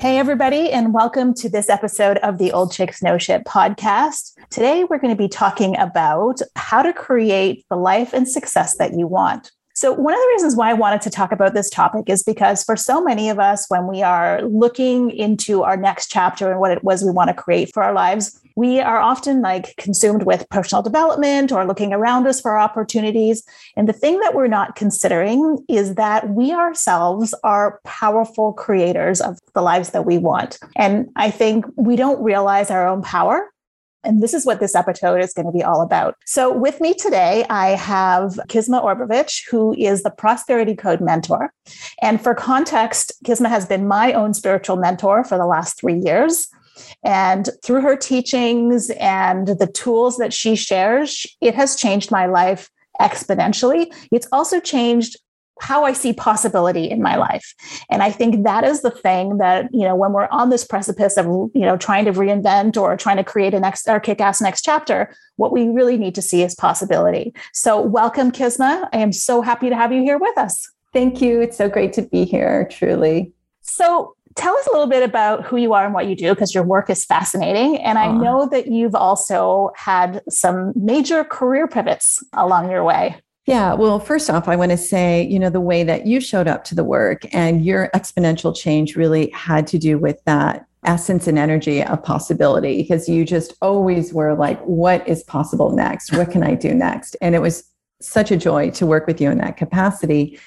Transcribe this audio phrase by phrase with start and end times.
[0.00, 4.32] Hey, everybody, and welcome to this episode of the Old Chicks Know Shit podcast.
[4.48, 8.94] Today, we're going to be talking about how to create the life and success that
[8.94, 9.52] you want.
[9.74, 12.64] So, one of the reasons why I wanted to talk about this topic is because
[12.64, 16.70] for so many of us, when we are looking into our next chapter and what
[16.70, 20.46] it was we want to create for our lives, we are often like consumed with
[20.50, 23.42] personal development or looking around us for opportunities.
[23.74, 29.38] And the thing that we're not considering is that we ourselves are powerful creators of
[29.54, 30.58] the lives that we want.
[30.76, 33.50] And I think we don't realize our own power
[34.02, 36.14] and this is what this episode is going to be all about.
[36.24, 41.52] So, with me today, I have Kisma Orbovich, who is the Prosperity Code mentor.
[42.00, 46.48] And for context, Kisma has been my own spiritual mentor for the last three years.
[47.04, 52.70] And through her teachings and the tools that she shares, it has changed my life
[53.00, 53.92] exponentially.
[54.12, 55.16] It's also changed
[55.60, 57.54] how I see possibility in my life.
[57.90, 61.18] And I think that is the thing that, you know, when we're on this precipice
[61.18, 64.40] of, you know, trying to reinvent or trying to create a next or kick ass
[64.40, 67.34] next chapter, what we really need to see is possibility.
[67.52, 68.88] So welcome, Kisma.
[68.92, 70.66] I am so happy to have you here with us.
[70.92, 71.42] Thank you.
[71.42, 73.32] It's so great to be here, truly.
[73.60, 76.54] So tell us a little bit about who you are and what you do because
[76.54, 78.18] your work is fascinating and i uh-huh.
[78.18, 84.30] know that you've also had some major career pivots along your way yeah, well, first
[84.30, 86.84] off, I want to say, you know, the way that you showed up to the
[86.84, 92.02] work and your exponential change really had to do with that essence and energy of
[92.02, 96.12] possibility because you just always were like, what is possible next?
[96.12, 97.16] What can I do next?
[97.20, 97.64] And it was
[98.00, 100.38] such a joy to work with you in that capacity.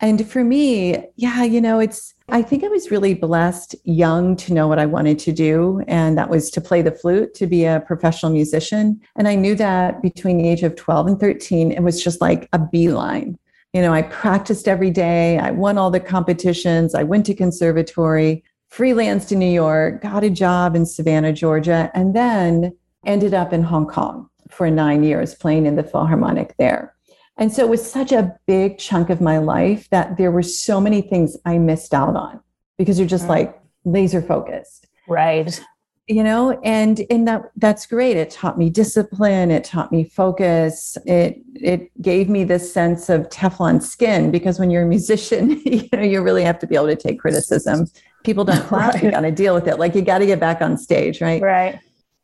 [0.00, 4.52] And for me, yeah, you know, it's, I think I was really blessed young to
[4.52, 5.82] know what I wanted to do.
[5.88, 9.00] And that was to play the flute, to be a professional musician.
[9.16, 12.48] And I knew that between the age of 12 and 13, it was just like
[12.52, 13.36] a beeline.
[13.72, 15.38] You know, I practiced every day.
[15.38, 16.94] I won all the competitions.
[16.94, 22.14] I went to conservatory, freelanced in New York, got a job in Savannah, Georgia, and
[22.14, 22.76] then
[23.06, 26.94] ended up in Hong Kong for nine years playing in the Philharmonic there.
[27.40, 30.78] And so it was such a big chunk of my life that there were so
[30.78, 32.40] many things I missed out on
[32.76, 33.30] because you're just mm.
[33.30, 34.86] like laser focused.
[35.08, 35.58] Right.
[36.06, 38.16] You know, and and that that's great.
[38.16, 40.98] It taught me discipline, it taught me focus.
[41.06, 45.88] It it gave me this sense of Teflon skin because when you're a musician, you
[45.92, 47.86] know, you really have to be able to take criticism.
[48.22, 49.04] People don't clap, right.
[49.04, 49.78] you gotta deal with it.
[49.78, 51.40] Like you gotta get back on stage, right?
[51.40, 51.80] Right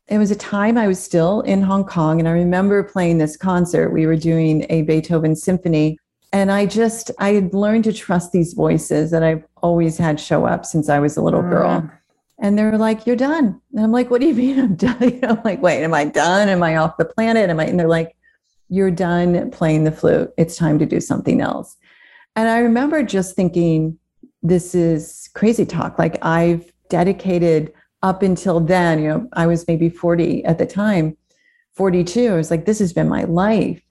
[0.07, 3.35] it was a time I was still in Hong Kong, and I remember playing this
[3.35, 3.91] concert.
[3.91, 5.97] We were doing a Beethoven symphony,
[6.31, 10.45] and I just I had learned to trust these voices that I've always had show
[10.45, 11.49] up since I was a little mm.
[11.49, 11.91] girl.
[12.39, 15.19] And they're like, "You're done," and I'm like, "What do you mean I'm done?" You
[15.19, 16.47] know, I'm like, "Wait, am I done?
[16.47, 17.49] Am I off the planet?
[17.49, 18.15] Am I?" And they're like,
[18.69, 20.31] "You're done playing the flute.
[20.37, 21.75] It's time to do something else."
[22.35, 23.97] And I remember just thinking,
[24.41, 25.99] "This is crazy talk.
[25.99, 27.73] Like I've dedicated."
[28.07, 31.17] Up until then, you know, I was maybe 40 at the time,
[31.75, 32.31] 42.
[32.31, 33.81] I was like, this has been my life.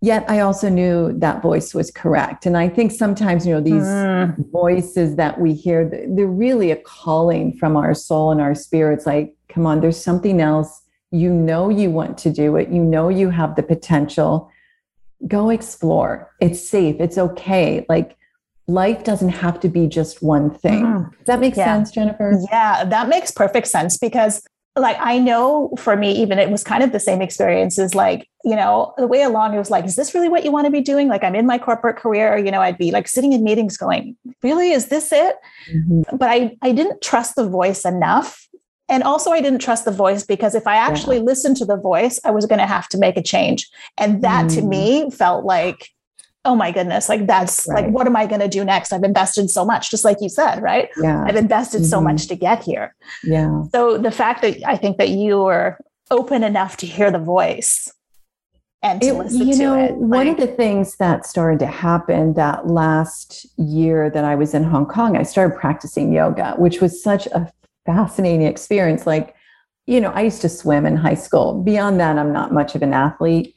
[0.00, 2.46] Yet I also knew that voice was correct.
[2.46, 4.52] And I think sometimes, you know, these mm.
[4.52, 9.34] voices that we hear, they're really a calling from our soul and our spirits like,
[9.48, 10.82] come on, there's something else.
[11.10, 12.68] You know, you want to do it.
[12.68, 14.48] You know, you have the potential.
[15.26, 16.30] Go explore.
[16.40, 16.96] It's safe.
[17.00, 17.84] It's okay.
[17.88, 18.16] Like,
[18.66, 20.84] life doesn't have to be just one thing.
[20.84, 21.10] Mm-hmm.
[21.10, 21.64] Does that make yeah.
[21.64, 22.38] sense, Jennifer?
[22.50, 24.42] Yeah, that makes perfect sense because
[24.76, 28.28] like I know for me, even it was kind of the same experience as like,
[28.44, 30.70] you know, the way along it was like, is this really what you want to
[30.70, 31.08] be doing?
[31.08, 34.16] Like I'm in my corporate career, you know, I'd be like sitting in meetings going,
[34.42, 35.36] really, is this it?
[35.70, 36.16] Mm-hmm.
[36.16, 38.48] But I I didn't trust the voice enough.
[38.88, 41.22] And also I didn't trust the voice because if I actually yeah.
[41.22, 43.66] listened to the voice, I was going to have to make a change.
[43.96, 44.60] And that mm-hmm.
[44.60, 45.88] to me felt like
[46.44, 47.84] oh my goodness, like that's right.
[47.84, 48.92] like, what am I going to do next?
[48.92, 50.90] I've invested so much, just like you said, right?
[51.00, 51.24] Yeah.
[51.26, 51.90] I've invested mm-hmm.
[51.90, 52.94] so much to get here.
[53.22, 53.62] Yeah.
[53.72, 55.78] So the fact that I think that you were
[56.10, 57.90] open enough to hear the voice
[58.82, 59.92] and to it, listen you know, to it.
[59.92, 64.52] Like, one of the things that started to happen that last year that I was
[64.52, 67.50] in Hong Kong, I started practicing yoga, which was such a
[67.86, 69.06] fascinating experience.
[69.06, 69.34] Like,
[69.86, 71.62] you know, I used to swim in high school.
[71.62, 73.53] Beyond that, I'm not much of an athlete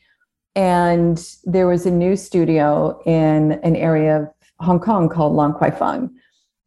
[0.57, 4.27] and there was a new studio in an area of
[4.59, 6.09] Hong Kong called Lan Kwai Fong.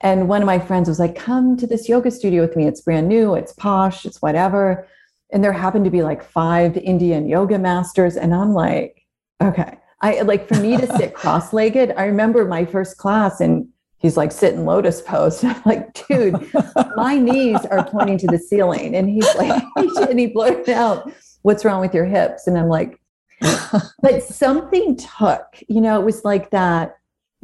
[0.01, 2.69] And one of my friends was like, come to this yoga studio with me.
[2.69, 4.87] It's brand new, it's posh, it's whatever.
[5.33, 8.17] And there happened to be like five Indian yoga masters.
[8.17, 9.03] And I'm like,
[9.43, 9.77] okay.
[10.03, 13.67] I like for me to sit cross legged, I remember my first class and
[13.99, 15.43] he's like sitting lotus pose.
[15.45, 16.49] I'm like, dude,
[16.95, 18.95] my knees are pointing to the ceiling.
[18.95, 22.47] And he's like, and he blurted out, what's wrong with your hips?
[22.47, 23.00] And I'm like,
[24.03, 26.97] but something took, you know, it was like that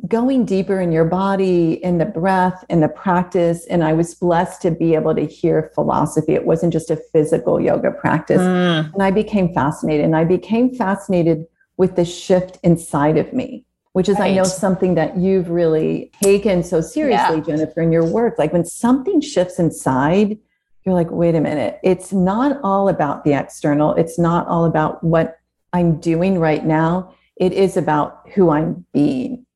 [0.07, 3.67] going deeper in your body, in the breath, in the practice.
[3.67, 6.35] And I was blessed to be able to hear philosophy.
[6.35, 8.43] It wasn't just a physical yoga practice.
[8.43, 8.93] Mm.
[8.93, 10.05] And I became fascinated.
[10.05, 11.47] And I became fascinated
[11.79, 14.33] with the shift inside of me, which is, right.
[14.33, 17.43] I know, something that you've really taken so seriously, yeah.
[17.43, 18.39] Jennifer, in your work.
[18.39, 20.39] Like when something shifts inside,
[20.85, 23.95] you're like, wait a minute, it's not all about the external.
[23.95, 25.39] It's not all about what
[25.73, 27.15] I'm doing right now.
[27.37, 29.47] It is about who I'm being.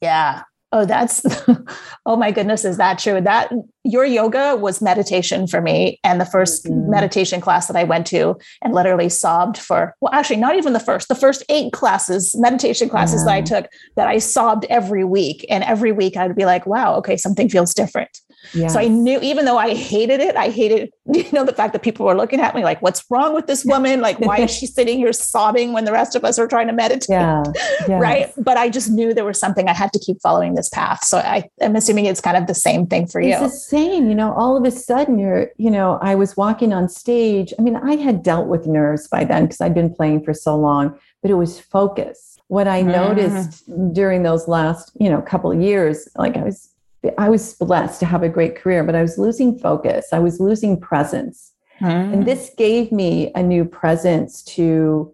[0.00, 0.42] Yeah.
[0.72, 1.24] Oh, that's,
[2.06, 3.20] oh my goodness, is that true?
[3.20, 3.52] That
[3.84, 6.00] your yoga was meditation for me.
[6.02, 6.90] And the 1st mm-hmm.
[6.90, 10.80] meditation class that I went to and literally sobbed for, well, actually, not even the
[10.80, 13.26] first, the first eight classes, meditation classes yeah.
[13.26, 15.46] that I took, that I sobbed every week.
[15.48, 18.18] And every week I'd be like, wow, okay, something feels different.
[18.52, 18.72] Yes.
[18.72, 21.82] So I knew, even though I hated it, I hated, you know, the fact that
[21.82, 24.00] people were looking at me like, what's wrong with this woman?
[24.00, 26.72] Like, why is she sitting here sobbing when the rest of us are trying to
[26.72, 27.08] meditate?
[27.10, 27.42] Yeah.
[27.86, 28.00] Yes.
[28.00, 28.32] Right.
[28.38, 31.04] But I just knew there was something I had to keep following this path.
[31.04, 33.32] So I, am assuming it's kind of the same thing for you.
[33.32, 36.72] It's the same, you know, all of a sudden you're, you know, I was walking
[36.72, 37.52] on stage.
[37.58, 40.56] I mean, I had dealt with nerves by then because I'd been playing for so
[40.56, 42.38] long, but it was focus.
[42.48, 42.92] What I mm.
[42.92, 46.73] noticed during those last, you know, couple of years, like I was
[47.18, 50.06] I was blessed to have a great career, but I was losing focus.
[50.12, 51.52] I was losing presence.
[51.80, 52.12] Mm.
[52.12, 55.12] And this gave me a new presence to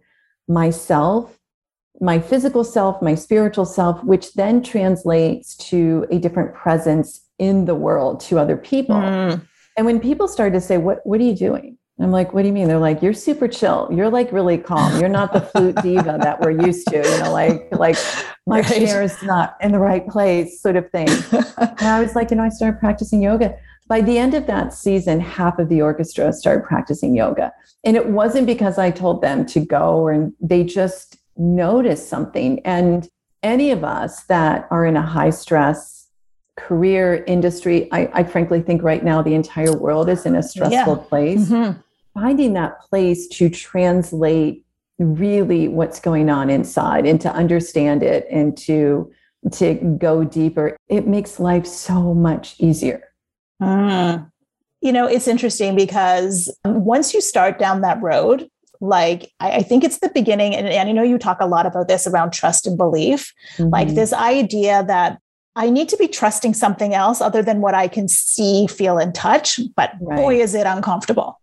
[0.48, 1.38] myself,
[2.00, 7.74] my physical self, my spiritual self, which then translates to a different presence in the
[7.74, 8.96] world to other people.
[8.96, 9.46] Mm.
[9.76, 11.78] And when people started to say, What, what are you doing?
[12.02, 12.66] I'm like, what do you mean?
[12.66, 13.90] They're like, you're super chill.
[13.92, 14.98] You're like really calm.
[14.98, 17.96] You're not the flute diva that we're used to, you know, like, like
[18.46, 18.66] my right.
[18.66, 21.08] chair is not in the right place, sort of thing.
[21.30, 23.54] and I was like, you know, I started practicing yoga.
[23.86, 27.52] By the end of that season, half of the orchestra started practicing yoga.
[27.84, 32.60] And it wasn't because I told them to go or they just noticed something.
[32.64, 33.08] And
[33.42, 36.08] any of us that are in a high stress
[36.56, 40.96] career industry, I, I frankly think right now the entire world is in a stressful
[40.96, 41.08] yeah.
[41.08, 41.48] place.
[41.50, 41.80] Mm-hmm
[42.14, 44.64] finding that place to translate
[44.98, 49.10] really what's going on inside and to understand it and to
[49.50, 53.02] to go deeper it makes life so much easier
[53.62, 54.30] mm.
[54.82, 58.46] you know it's interesting because once you start down that road
[58.82, 61.64] like I, I think it's the beginning and, and, i know you talk a lot
[61.64, 63.70] about this around trust and belief mm-hmm.
[63.70, 65.18] like this idea that
[65.56, 69.12] I need to be trusting something else other than what I can see, feel, and
[69.14, 69.58] touch.
[69.74, 70.16] But right.
[70.16, 71.40] boy, is it uncomfortable.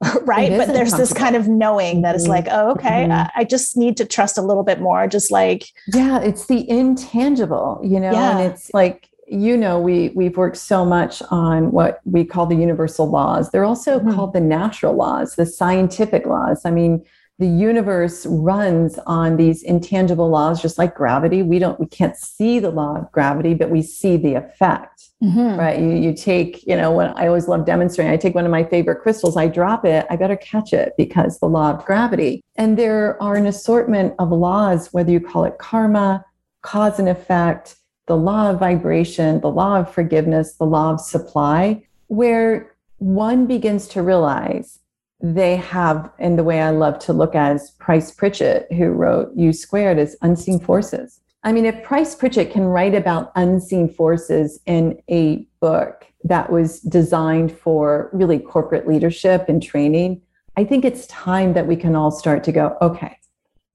[0.22, 2.32] right but there's this kind of knowing that it's mm-hmm.
[2.32, 3.28] like oh okay mm-hmm.
[3.34, 7.80] I, just need to trust a little bit more just like yeah it's the intangible
[7.82, 8.38] you know yeah.
[8.38, 12.54] and it's like you know we we've worked so much on what we call the
[12.54, 14.14] universal laws they're also mm-hmm.
[14.14, 17.04] called the natural laws the scientific laws i mean
[17.38, 22.58] the universe runs on these intangible laws just like gravity we don't we can't see
[22.58, 25.58] the law of gravity but we see the effect Mm-hmm.
[25.58, 25.80] Right.
[25.80, 28.62] You, you take, you know, when I always love demonstrating, I take one of my
[28.62, 32.44] favorite crystals, I drop it, I better catch it because the law of gravity.
[32.54, 36.24] And there are an assortment of laws, whether you call it karma,
[36.62, 37.76] cause and effect,
[38.06, 43.88] the law of vibration, the law of forgiveness, the law of supply, where one begins
[43.88, 44.78] to realize
[45.20, 49.32] they have, and the way I love to look at is Price Pritchett, who wrote
[49.36, 51.20] U Squared as unseen forces.
[51.44, 56.80] I mean, if Price Pritchett can write about unseen forces in a book that was
[56.80, 60.22] designed for really corporate leadership and training,
[60.56, 63.16] I think it's time that we can all start to go, okay,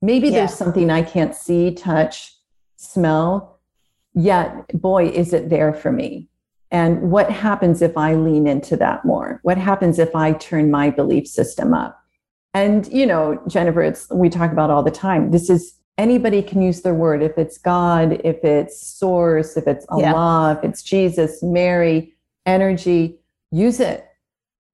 [0.01, 0.39] maybe yeah.
[0.39, 2.37] there's something I can't see, touch,
[2.75, 3.59] smell,
[4.13, 6.29] yet, boy, is it there for me.
[6.73, 9.39] And what happens if I lean into that more?
[9.43, 11.97] What happens if I turn my belief system up?
[12.55, 15.29] And, you know, Jennifer, it's, we talk about all the time.
[15.29, 17.21] This is anybody can use their word.
[17.21, 20.57] If it's God, if it's source, if it's Allah, yeah.
[20.57, 22.15] if it's Jesus, Mary,
[22.47, 23.19] energy,
[23.51, 24.07] use it,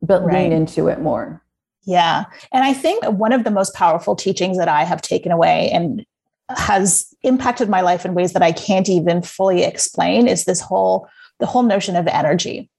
[0.02, 0.44] but right.
[0.44, 1.44] lean into it more.
[1.84, 2.26] Yeah.
[2.54, 6.06] And I think one of the most powerful teachings that I have taken away and
[6.50, 11.10] has impacted my life in ways that I can't even fully explain is this whole
[11.40, 12.70] the whole notion of energy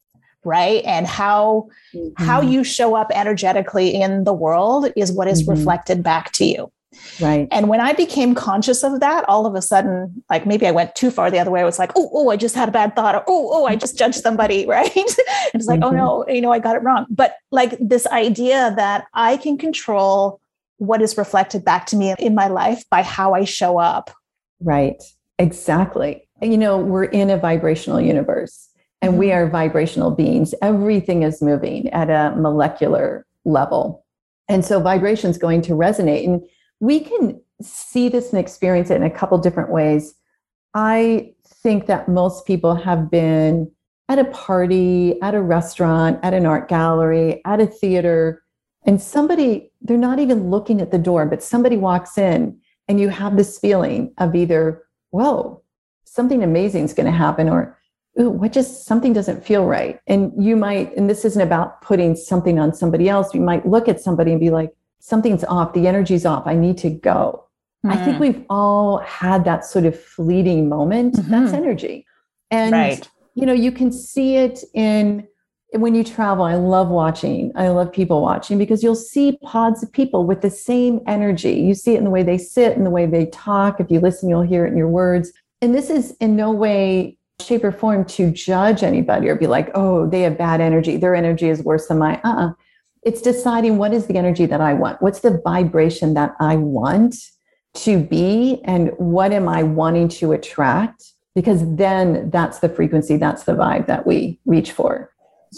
[0.44, 2.24] right and how mm-hmm.
[2.24, 5.52] how you show up energetically in the world is what is mm-hmm.
[5.52, 6.72] reflected back to you
[7.20, 7.46] Right.
[7.52, 10.94] And when I became conscious of that, all of a sudden, like maybe I went
[10.96, 11.60] too far the other way.
[11.60, 13.76] I was like, oh, oh, I just had a bad thought, or oh, oh, I
[13.76, 14.94] just judged somebody, right?
[14.96, 15.06] and
[15.54, 15.96] it's like, mm-hmm.
[15.96, 17.06] oh no, you know, I got it wrong.
[17.08, 20.40] But like this idea that I can control
[20.78, 24.10] what is reflected back to me in my life by how I show up.
[24.60, 25.00] Right.
[25.38, 26.28] Exactly.
[26.42, 28.68] You know, we're in a vibrational universe
[29.02, 29.38] and we mm-hmm.
[29.38, 30.54] are vibrational beings.
[30.62, 34.04] Everything is moving at a molecular level.
[34.48, 36.24] And so vibration is going to resonate.
[36.24, 36.42] And
[36.80, 40.14] we can see this and experience it in a couple different ways.
[40.74, 43.70] I think that most people have been
[44.08, 48.42] at a party, at a restaurant, at an art gallery, at a theater,
[48.84, 53.08] and somebody, they're not even looking at the door, but somebody walks in and you
[53.08, 55.59] have this feeling of either, whoa,
[56.10, 57.78] something amazing is going to happen, or
[58.18, 60.00] ooh, what just something doesn't feel right.
[60.06, 63.88] And you might, and this isn't about putting something on somebody else, you might look
[63.88, 67.46] at somebody and be like, something's off, the energy's off, I need to go.
[67.84, 67.96] Mm-hmm.
[67.96, 68.22] I think hmm.
[68.22, 71.14] we've all had that sort of fleeting moment.
[71.14, 71.30] Mm-hmm.
[71.30, 72.06] That's energy.
[72.50, 73.08] And right.
[73.34, 75.26] you know, you can see it in
[75.72, 76.44] when you travel.
[76.44, 77.52] I love watching.
[77.54, 81.54] I love people watching because you'll see pods of people with the same energy.
[81.54, 83.80] You see it in the way they sit, in the way they talk.
[83.80, 85.32] If you listen, you'll hear it in your words.
[85.62, 89.70] And this is in no way shape or form to judge anybody or be like,
[89.74, 90.96] oh, they have bad energy.
[90.96, 92.20] Their energy is worse than mine.
[92.22, 92.52] Uh-uh.
[93.02, 95.00] It's deciding what is the energy that I want?
[95.00, 97.16] What's the vibration that I want
[97.74, 98.60] to be?
[98.64, 101.02] And what am I wanting to attract?
[101.34, 105.12] Because then that's the frequency, that's the vibe that we reach for.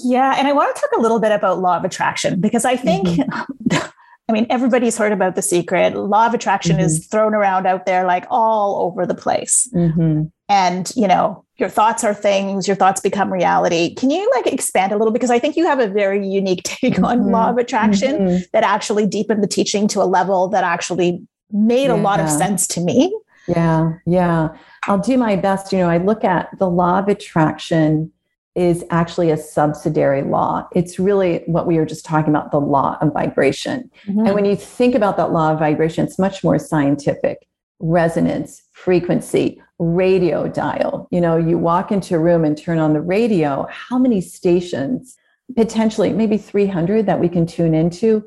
[0.04, 0.36] Yeah.
[0.38, 3.08] And I want to talk a little bit about law of attraction because I think.
[3.08, 3.88] Mm-hmm.
[4.32, 5.94] I mean, everybody's heard about the secret.
[5.94, 6.86] Law of attraction mm-hmm.
[6.86, 9.68] is thrown around out there like all over the place.
[9.74, 10.22] Mm-hmm.
[10.48, 13.94] And, you know, your thoughts are things, your thoughts become reality.
[13.94, 15.12] Can you like expand a little?
[15.12, 17.30] Because I think you have a very unique take on mm-hmm.
[17.30, 18.42] law of attraction mm-hmm.
[18.54, 21.20] that actually deepened the teaching to a level that actually
[21.50, 21.94] made yeah.
[21.94, 23.14] a lot of sense to me.
[23.48, 23.92] Yeah.
[24.06, 24.48] Yeah.
[24.84, 25.72] I'll do my best.
[25.72, 28.10] You know, I look at the law of attraction
[28.54, 30.68] is actually a subsidiary law.
[30.74, 33.90] It's really what we were just talking about the law of vibration.
[34.06, 34.26] Mm-hmm.
[34.26, 37.46] And when you think about that law of vibration, it's much more scientific
[37.80, 41.08] resonance, frequency, radio dial.
[41.10, 45.16] You know, you walk into a room and turn on the radio, how many stations,
[45.56, 48.24] potentially maybe 300 that we can tune into?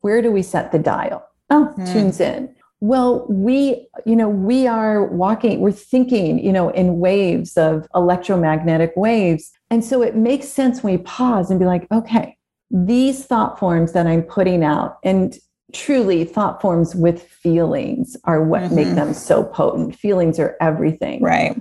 [0.00, 1.26] Where do we set the dial?
[1.50, 1.92] Oh, mm.
[1.92, 2.54] tunes in.
[2.80, 8.92] Well, we, you know, we are walking, we're thinking, you know, in waves of electromagnetic
[8.94, 9.50] waves.
[9.70, 12.36] And so it makes sense when we pause and be like, okay,
[12.70, 15.38] these thought forms that I'm putting out, and
[15.72, 18.74] truly thought forms with feelings are what mm-hmm.
[18.74, 19.94] make them so potent.
[19.94, 21.22] Feelings are everything.
[21.22, 21.60] Right.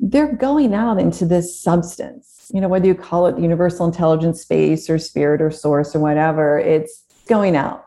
[0.00, 4.88] They're going out into this substance, you know, whether you call it universal intelligence space
[4.88, 7.84] or spirit or source or whatever, it's going out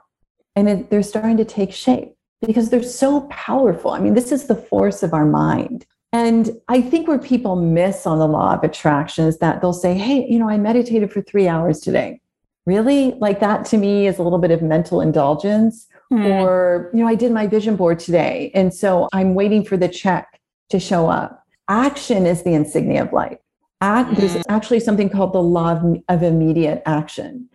[0.56, 2.14] and it, they're starting to take shape
[2.46, 3.92] because they're so powerful.
[3.92, 5.86] I mean, this is the force of our mind.
[6.14, 9.94] And I think where people miss on the law of attraction is that they'll say,
[9.94, 12.20] Hey, you know, I meditated for three hours today.
[12.66, 13.14] Really?
[13.14, 16.26] Like that to me is a little bit of mental indulgence mm.
[16.26, 19.88] or you know i did my vision board today and so i'm waiting for the
[19.88, 20.42] check
[20.72, 21.46] to show up.
[21.68, 23.38] Action is the insignia of life.
[23.82, 24.18] Act, mm.
[24.18, 27.48] there's actually something called the law of, of immediate action.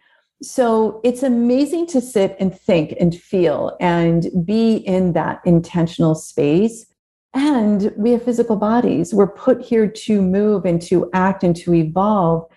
[0.43, 6.86] So it's amazing to sit and think and feel and be in that intentional space
[7.37, 11.75] and we have physical bodies we're put here to move and to act and to
[11.75, 12.49] evolve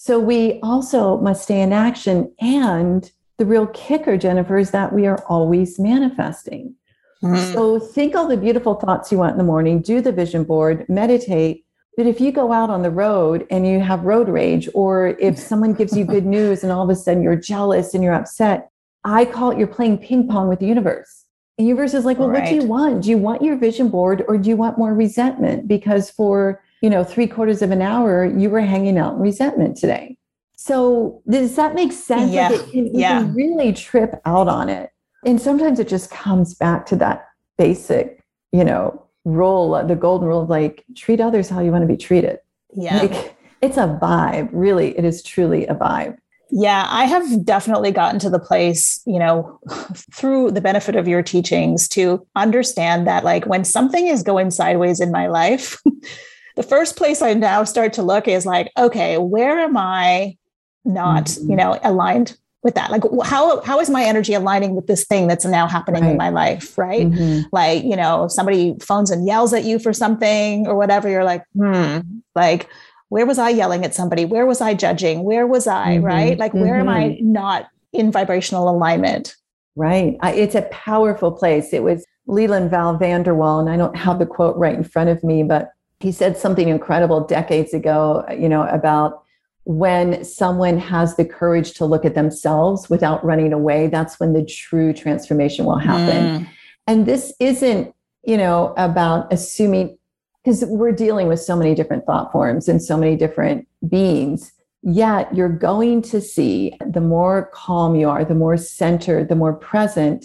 [0.00, 2.32] so we also must stay in action.
[2.38, 6.76] And the real kicker, Jennifer, is that we are always manifesting.
[7.20, 7.52] Mm-hmm.
[7.52, 10.88] So think all the beautiful thoughts you want in the morning, do the vision board,
[10.88, 11.64] meditate.
[11.96, 15.36] But if you go out on the road and you have road rage, or if
[15.50, 18.70] someone gives you good news and all of a sudden you're jealous and you're upset,
[19.02, 21.17] I call it you're playing ping pong with the universe.
[21.58, 22.42] The universe is like, well, right.
[22.42, 23.02] what do you want?
[23.02, 25.68] Do you want your vision board or do you want more resentment?
[25.68, 29.76] Because for you know, three quarters of an hour, you were hanging out in resentment
[29.76, 30.16] today.
[30.56, 32.32] So does that make sense?
[32.32, 32.48] Yeah.
[32.48, 33.20] Like it, it, yeah.
[33.20, 34.90] can really trip out on it.
[35.24, 38.22] And sometimes it just comes back to that basic,
[38.52, 41.96] you know, rule, the golden rule of like treat others how you want to be
[41.96, 42.38] treated.
[42.72, 43.02] Yeah.
[43.02, 44.50] Like, it's a vibe.
[44.52, 46.16] Really, it is truly a vibe.
[46.50, 49.60] Yeah, I have definitely gotten to the place, you know,
[50.14, 55.00] through the benefit of your teachings to understand that, like, when something is going sideways
[55.00, 55.78] in my life,
[56.56, 60.36] the first place I now start to look is like, okay, where am I
[60.84, 61.50] not, mm-hmm.
[61.50, 62.90] you know, aligned with that?
[62.90, 66.12] Like, how how is my energy aligning with this thing that's now happening right.
[66.12, 66.78] in my life?
[66.78, 67.06] Right?
[67.06, 67.48] Mm-hmm.
[67.52, 71.10] Like, you know, somebody phones and yells at you for something or whatever.
[71.10, 71.98] You're like, hmm,
[72.34, 72.68] like.
[73.08, 74.24] Where was I yelling at somebody?
[74.24, 75.24] Where was I judging?
[75.24, 75.96] Where was I?
[75.96, 76.04] Mm-hmm.
[76.04, 76.38] Right?
[76.38, 77.32] Like, where am I mm-hmm.
[77.32, 79.34] not in vibrational alignment?
[79.76, 80.16] Right.
[80.22, 81.72] It's a powerful place.
[81.72, 84.84] It was Leland Val Van De Wall, and I don't have the quote right in
[84.84, 89.22] front of me, but he said something incredible decades ago, you know, about
[89.64, 94.44] when someone has the courage to look at themselves without running away, that's when the
[94.44, 96.44] true transformation will happen.
[96.44, 96.48] Mm.
[96.86, 99.98] And this isn't, you know, about assuming,
[100.42, 104.52] because we're dealing with so many different thought forms and so many different beings.
[104.82, 109.52] Yet you're going to see the more calm you are, the more centered, the more
[109.52, 110.24] present,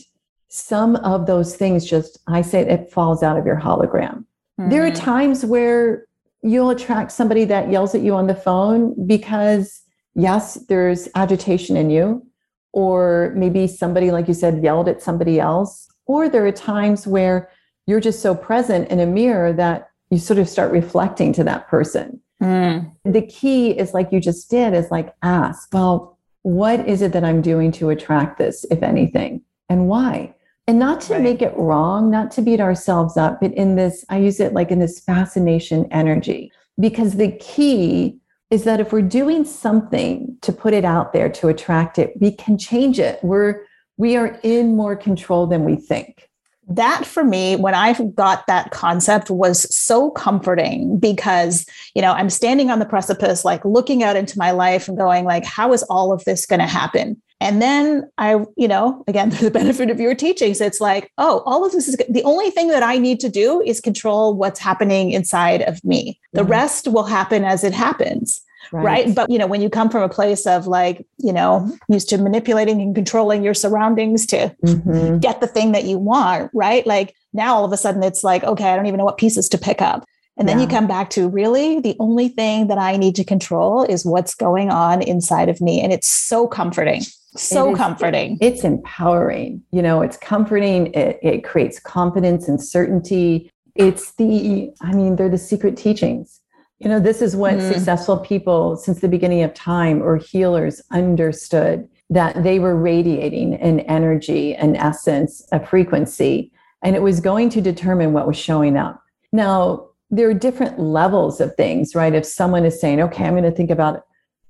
[0.50, 4.26] some of those things just, I say it falls out of your hologram.
[4.60, 4.70] Mm-hmm.
[4.70, 5.04] There are mm-hmm.
[5.04, 6.06] times where
[6.44, 9.82] you'll attract somebody that yells at you on the phone because,
[10.14, 12.26] yes, there's agitation in you,
[12.72, 15.88] or maybe somebody, like you said, yelled at somebody else.
[16.06, 17.50] Or there are times where
[17.88, 21.68] you're just so present in a mirror that you sort of start reflecting to that
[21.68, 22.22] person.
[22.42, 22.92] Mm.
[23.04, 27.24] The key is like you just did is like ask, well, what is it that
[27.24, 30.36] I'm doing to attract this, if anything, and why?
[30.68, 31.22] And not to right.
[31.22, 34.72] make it wrong, not to beat ourselves up, but in this, I use it like
[34.72, 38.18] in this fascination energy, because the key
[38.50, 42.32] is that if we're doing something to put it out there to attract it, we
[42.32, 43.20] can change it.
[43.24, 43.64] We're,
[43.98, 46.30] we are in more control than we think
[46.68, 52.30] that for me when i got that concept was so comforting because you know i'm
[52.30, 55.84] standing on the precipice like looking out into my life and going like how is
[55.84, 59.90] all of this going to happen and then I, you know, again, for the benefit
[59.90, 62.98] of your teachings, it's like, oh, all of this is the only thing that I
[62.98, 66.20] need to do is control what's happening inside of me.
[66.32, 66.52] The mm-hmm.
[66.52, 68.42] rest will happen as it happens.
[68.74, 68.84] Right.
[68.84, 69.16] right.
[69.16, 72.18] But, you know, when you come from a place of like, you know, used to
[72.18, 75.20] manipulating and controlling your surroundings to mm-hmm.
[75.20, 76.86] get the thing that you want, right?
[76.86, 79.48] Like now all of a sudden it's like, okay, I don't even know what pieces
[79.50, 80.06] to pick up.
[80.36, 80.64] And then yeah.
[80.64, 84.34] you come back to really the only thing that I need to control is what's
[84.34, 85.80] going on inside of me.
[85.80, 87.04] And it's so comforting
[87.36, 88.38] so it is, comforting.
[88.42, 89.64] It's empowering.
[89.72, 90.94] You know, it's comforting.
[90.94, 93.52] It, it creates confidence and certainty.
[93.76, 96.40] It's the, I mean, they're the secret teachings.
[96.84, 97.74] You know, this is what mm.
[97.74, 103.80] successful people since the beginning of time or healers understood that they were radiating an
[103.82, 106.52] energy, an essence, a frequency,
[106.84, 109.02] and it was going to determine what was showing up.
[109.32, 112.14] Now, there are different levels of things, right?
[112.14, 114.04] If someone is saying, okay, I'm going to think about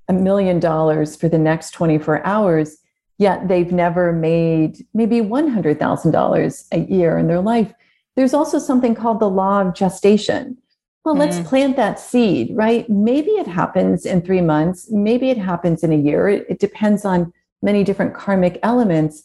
[0.10, 2.78] a million dollars for the next 24 hours,
[3.20, 7.72] yet they've never made maybe $100,000 a year in their life.
[8.16, 10.58] There's also something called the law of gestation.
[11.06, 11.20] Well, mm.
[11.20, 12.90] let's plant that seed, right?
[12.90, 16.30] Maybe it happens in three months, maybe it happens in a year.
[16.30, 19.24] It, it depends on many different karmic elements.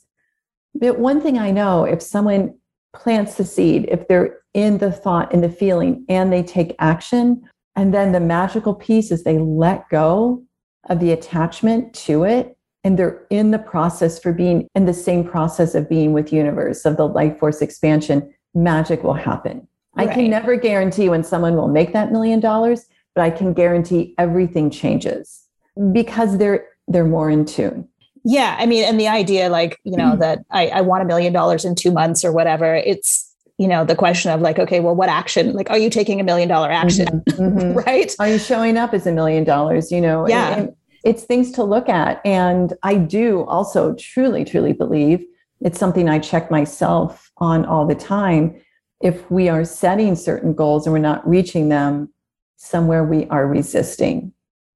[0.75, 2.55] But one thing I know if someone
[2.95, 7.43] plants the seed, if they're in the thought, in the feeling, and they take action,
[7.77, 10.43] and then the magical piece is they let go
[10.89, 15.25] of the attachment to it and they're in the process for being in the same
[15.25, 19.67] process of being with universe of the life force expansion magic will happen
[19.99, 20.09] right.
[20.09, 24.15] i can never guarantee when someone will make that million dollars but i can guarantee
[24.19, 25.45] everything changes
[25.93, 27.87] because they're they're more in tune.
[28.25, 30.21] Yeah i mean and the idea like you know mm-hmm.
[30.21, 33.85] that I, I want a million dollars in two months or whatever it's you know
[33.85, 36.71] the question of like okay well what action like are you taking a million dollar
[36.71, 37.07] action?
[37.07, 37.79] Mm-hmm, mm-hmm.
[37.87, 38.15] right?
[38.19, 40.49] Are you showing up as a million dollars you know yeah.
[40.51, 42.21] and, and it's things to look at.
[42.25, 45.25] And i do also truly truly believe
[45.61, 48.61] it's something i check myself on all the time
[49.01, 52.13] if we are setting certain goals and we're not reaching them
[52.57, 54.33] somewhere we are resisting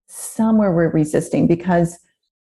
[0.06, 1.98] somewhere we're resisting because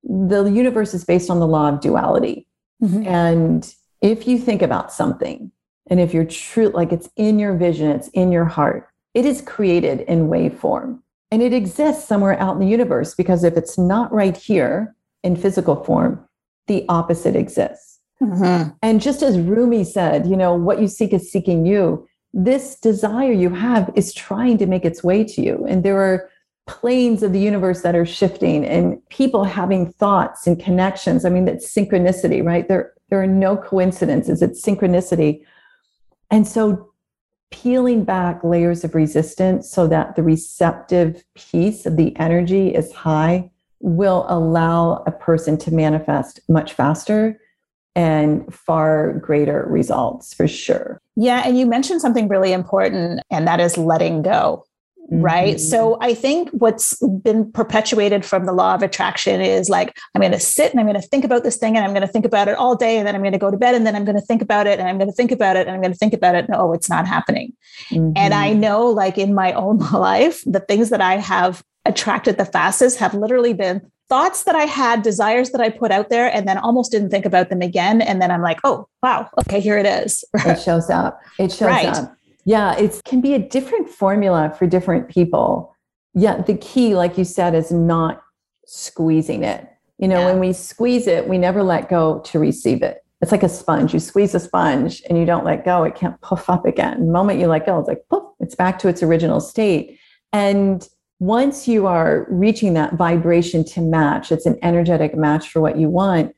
[0.03, 2.47] the universe is based on the law of duality
[2.83, 3.07] mm-hmm.
[3.07, 5.51] and if you think about something
[5.89, 9.41] and if you're true, like it's in your vision, it's in your heart, it is
[9.41, 14.12] created in waveform and it exists somewhere out in the universe because if it's not
[14.12, 16.25] right here in physical form,
[16.67, 17.96] the opposite exists.
[18.22, 18.70] Mm-hmm.
[18.83, 22.09] And just as Rumi said, you know, what you seek is seeking you.
[22.33, 25.64] This desire you have is trying to make its way to you.
[25.68, 26.29] And there are
[26.66, 31.24] planes of the universe that are shifting and people having thoughts and connections.
[31.24, 32.66] I mean, that's synchronicity, right?
[32.66, 35.44] There, there are no coincidences, it's synchronicity
[36.31, 36.92] and so
[37.50, 43.50] peeling back layers of resistance so that the receptive piece of the energy is high
[43.81, 47.40] will allow a person to manifest much faster
[47.97, 51.01] and far greater results for sure.
[51.17, 51.43] Yeah.
[51.45, 54.65] And you mentioned something really important, and that is letting go.
[55.11, 55.23] Mm-hmm.
[55.23, 55.61] Right.
[55.61, 60.33] So I think what's been perpetuated from the law of attraction is like, I'm going
[60.33, 62.25] to sit and I'm going to think about this thing and I'm going to think
[62.25, 62.99] about it all day.
[62.99, 64.67] And then I'm going to go to bed and then I'm going to think about
[64.67, 66.49] it and I'm going to think about it and I'm going to think about it.
[66.49, 67.53] No, it's not happening.
[67.91, 68.15] Mm-hmm.
[68.17, 68.61] And I mm-hmm.
[68.61, 73.15] know, like in my own life, the things that I have attracted the fastest have
[73.15, 76.92] literally been thoughts that I had, desires that I put out there, and then almost
[76.92, 78.01] didn't think about them again.
[78.01, 80.25] And then I'm like, oh, wow, okay, here it is.
[80.35, 81.21] it shows up.
[81.38, 81.87] It shows right.
[81.87, 82.16] up.
[82.45, 85.75] Yeah, it can be a different formula for different people.
[86.14, 88.23] Yeah, the key, like you said, is not
[88.66, 89.69] squeezing it.
[89.99, 90.27] You know, yeah.
[90.27, 93.03] when we squeeze it, we never let go to receive it.
[93.23, 93.95] It's like a sponge.
[93.95, 97.07] You squeeze a sponge and you don't let go, it can't puff up again.
[97.07, 99.99] The moment you let go, it's like poof, it's back to its original state.
[100.33, 100.87] And
[101.18, 105.88] once you are reaching that vibration to match, it's an energetic match for what you
[105.88, 106.35] want,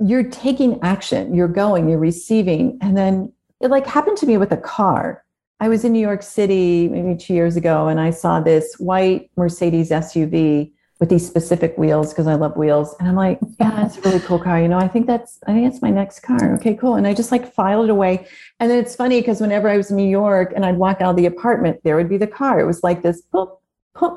[0.00, 2.78] you're taking action, you're going, you're receiving.
[2.80, 5.24] And then it like happened to me with a car.
[5.60, 9.30] I was in New York City maybe two years ago and I saw this white
[9.36, 12.94] Mercedes SUV with these specific wheels because I love wheels.
[12.98, 14.60] And I'm like, yeah, that's a really cool car.
[14.60, 16.54] You know, I think that's, I think it's my next car.
[16.56, 16.94] Okay, cool.
[16.94, 18.26] And I just like filed it away.
[18.58, 21.10] And then it's funny because whenever I was in New York and I'd walk out
[21.10, 22.60] of the apartment, there would be the car.
[22.60, 23.59] It was like this, boop,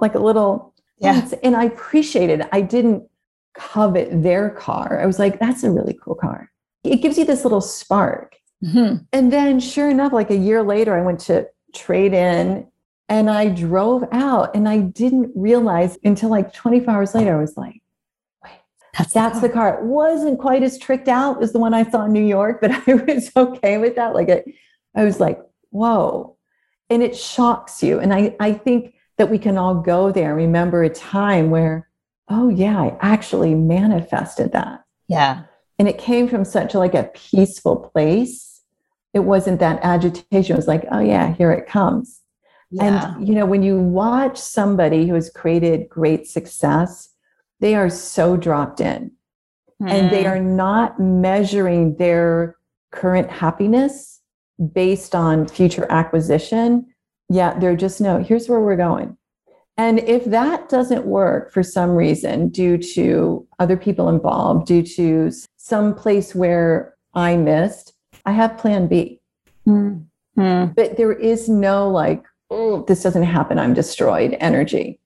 [0.01, 1.27] like a little, yeah.
[1.43, 2.49] And I appreciated it.
[2.51, 3.03] I didn't
[3.53, 4.99] covet their car.
[5.01, 6.51] I was like, that's a really cool car.
[6.83, 8.37] It gives you this little spark.
[8.63, 9.03] Mm-hmm.
[9.11, 12.67] And then sure enough, like a year later, I went to trade in
[13.09, 17.57] and I drove out and I didn't realize until like 24 hours later, I was
[17.57, 17.81] like,
[18.43, 18.53] wait,
[18.97, 19.71] that's, that's the, car.
[19.73, 19.83] the, car.
[19.83, 22.71] It wasn't quite as tricked out as the one I saw in New York, but
[22.87, 24.13] I was okay with that.
[24.13, 24.45] Like it,
[24.95, 26.37] I was like, whoa.
[26.89, 27.99] And it shocks you.
[27.99, 31.89] And I, I think that we can all go there, remember a time where,
[32.29, 34.83] oh yeah, I actually manifested that.
[35.07, 35.43] Yeah.
[35.79, 38.61] And it came from such like a peaceful place.
[39.13, 40.55] It wasn't that agitation.
[40.55, 42.23] It was like, oh yeah, here it comes
[42.73, 43.15] yeah.
[43.15, 47.09] And, you know, when you watch somebody who has created great success,
[47.59, 49.11] they are so dropped in
[49.79, 49.91] mm.
[49.91, 50.29] and they hmm.
[50.29, 52.57] are not measuring their
[52.91, 54.21] current happiness
[54.73, 56.87] based on future acquisition.
[57.29, 59.17] Yeah, they're just, no, here's where we're going.
[59.75, 65.31] And if that doesn't work for some reason, due to other people involved, due to
[65.57, 67.93] some place where I missed,
[68.25, 69.19] I have plan B.
[69.67, 70.65] Mm-hmm.
[70.75, 74.99] But there is no like, oh, this doesn't happen, I'm destroyed energy.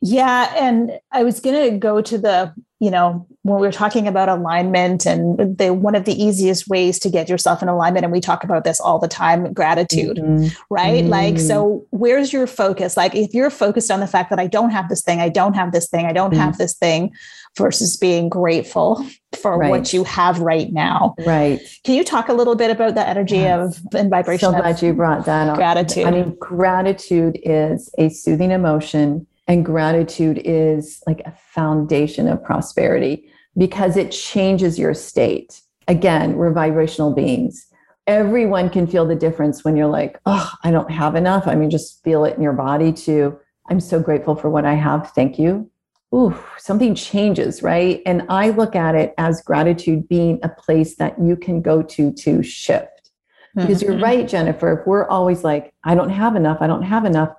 [0.00, 0.52] Yeah.
[0.56, 4.28] And I was going to go to the, you know, when we were talking about
[4.28, 8.20] alignment and the one of the easiest ways to get yourself in alignment, and we
[8.20, 10.48] talk about this all the time gratitude, mm-hmm.
[10.68, 11.04] right?
[11.04, 11.08] Mm-hmm.
[11.08, 12.96] Like, so where's your focus?
[12.96, 15.54] Like, if you're focused on the fact that I don't have this thing, I don't
[15.54, 16.40] have this thing, I don't mm-hmm.
[16.40, 17.12] have this thing,
[17.56, 19.06] versus being grateful
[19.40, 19.70] for right.
[19.70, 21.14] what you have right now.
[21.24, 21.60] Right.
[21.84, 23.78] Can you talk a little bit about the energy yes.
[23.78, 24.50] of and vibration?
[24.50, 25.56] So glad you brought that up.
[25.56, 26.06] Gratitude.
[26.06, 33.28] I mean, gratitude is a soothing emotion, and gratitude is like a foundation of prosperity
[33.56, 35.60] because it changes your state.
[35.88, 37.66] Again, we're vibrational beings.
[38.06, 41.46] Everyone can feel the difference when you're like, oh, I don't have enough.
[41.46, 43.38] I mean, just feel it in your body to,
[43.68, 45.12] I'm so grateful for what I have.
[45.12, 45.70] Thank you
[46.14, 48.02] ooh, something changes, right?
[48.04, 52.12] And I look at it as gratitude being a place that you can go to
[52.12, 53.10] to shift.
[53.54, 53.92] Because mm-hmm.
[53.92, 57.34] you're right, Jennifer, if we're always like, I don't have enough, I don't have enough,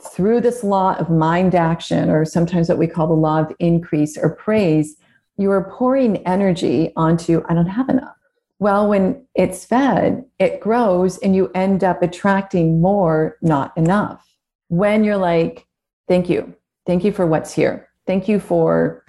[0.00, 4.16] through this law of mind action, or sometimes what we call the law of increase
[4.16, 4.96] or praise,
[5.36, 8.16] you are pouring energy onto, I don't have enough.
[8.58, 14.26] Well, when it's fed, it grows and you end up attracting more, not enough.
[14.68, 15.66] When you're like,
[16.08, 16.54] thank you,
[16.86, 19.04] thank you for what's here Thank you for,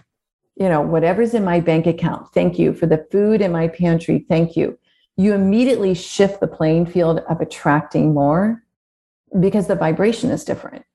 [0.55, 2.33] you know, whatever's in my bank account.
[2.33, 4.25] Thank you for the food in my pantry.
[4.27, 4.77] Thank you.
[5.15, 8.63] You immediately shift the playing field of attracting more
[9.39, 10.85] because the vibration is different.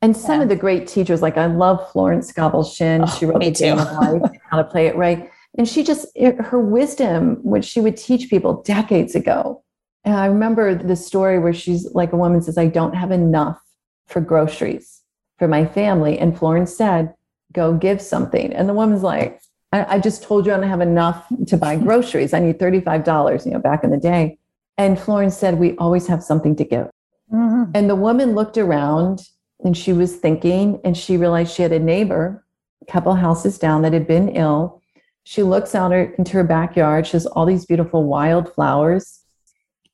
[0.00, 0.42] And some yeah.
[0.44, 3.02] of the great teachers, like I love Florence Scovel Shinn.
[3.02, 5.30] Oh, she wrote of Life, How to Play It Right.
[5.56, 9.64] And she just, her wisdom, which she would teach people decades ago.
[10.04, 13.60] And I remember the story where she's like a woman says, I don't have enough
[14.06, 15.02] for groceries
[15.38, 16.18] for my family.
[16.18, 17.14] And Florence said,
[17.52, 18.52] go give something.
[18.52, 19.40] And the woman's like,
[19.72, 22.32] I, I just told you I don't have enough to buy groceries.
[22.32, 24.38] I need $35, you know, back in the day.
[24.76, 26.88] And Florence said, We always have something to give.
[27.32, 27.72] Mm-hmm.
[27.74, 29.22] And the woman looked around
[29.64, 32.44] and she was thinking, and she realized she had a neighbor
[32.80, 34.80] a couple houses down that had been ill.
[35.24, 37.06] She looks out her, into her backyard.
[37.06, 39.24] She has all these beautiful wildflowers,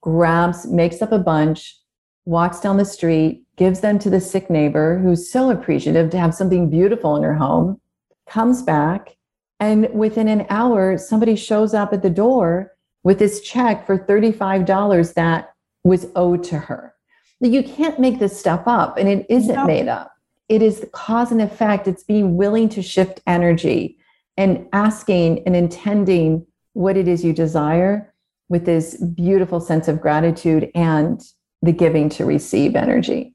[0.01, 1.77] grabs, makes up a bunch,
[2.25, 6.35] walks down the street, gives them to the sick neighbor who's so appreciative to have
[6.35, 7.81] something beautiful in her home,
[8.29, 9.17] comes back,
[9.61, 15.15] and within an hour, somebody shows up at the door with this check for $35
[15.15, 16.94] that was owed to her.
[17.41, 19.67] You can't make this stuff up, and it isn't no.
[19.67, 20.13] made up.
[20.49, 21.89] It is cause and effect.
[21.89, 23.99] It's being willing to shift energy
[24.37, 28.13] and asking and intending what it is you desire
[28.49, 31.21] with this beautiful sense of gratitude and
[31.63, 33.34] the giving to receive energy.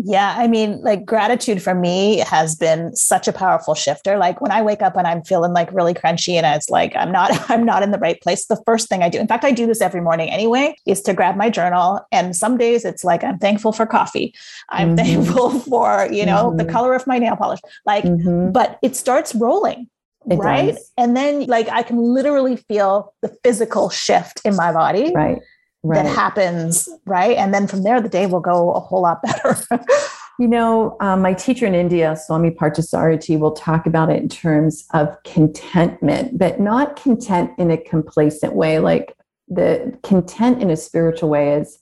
[0.00, 4.16] Yeah, I mean, like gratitude for me has been such a powerful shifter.
[4.16, 7.10] Like when I wake up and I'm feeling like really crunchy and it's like I'm
[7.10, 9.18] not I'm not in the right place, the first thing I do.
[9.18, 12.56] In fact, I do this every morning anyway, is to grab my journal and some
[12.56, 14.32] days it's like I'm thankful for coffee.
[14.68, 15.24] I'm mm-hmm.
[15.24, 16.58] thankful for, you know, mm-hmm.
[16.58, 17.60] the color of my nail polish.
[17.84, 18.52] Like mm-hmm.
[18.52, 19.88] but it starts rolling.
[20.30, 20.74] It right?
[20.74, 20.92] Does.
[20.96, 25.12] And then like I can literally feel the physical shift in my body.
[25.12, 25.40] Right
[25.82, 26.04] right.
[26.04, 27.36] that happens, right?
[27.36, 29.56] And then from there, the day will go a whole lot better.
[30.38, 34.84] you know, um, my teacher in India, Swami Parthasarathy, will talk about it in terms
[34.94, 38.78] of contentment, but not content in a complacent way.
[38.78, 39.14] Like
[39.48, 41.78] the content in a spiritual way is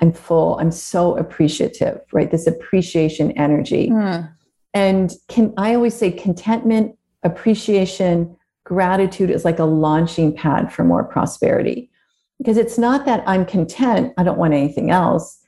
[0.00, 2.30] I'm full, I'm so appreciative, right?
[2.30, 3.90] This appreciation energy.
[3.90, 4.32] Mm.
[4.74, 11.02] And can I always say contentment, appreciation, gratitude is like a launching pad for more
[11.02, 11.90] prosperity
[12.38, 15.38] because it's not that I'm content, I don't want anything else.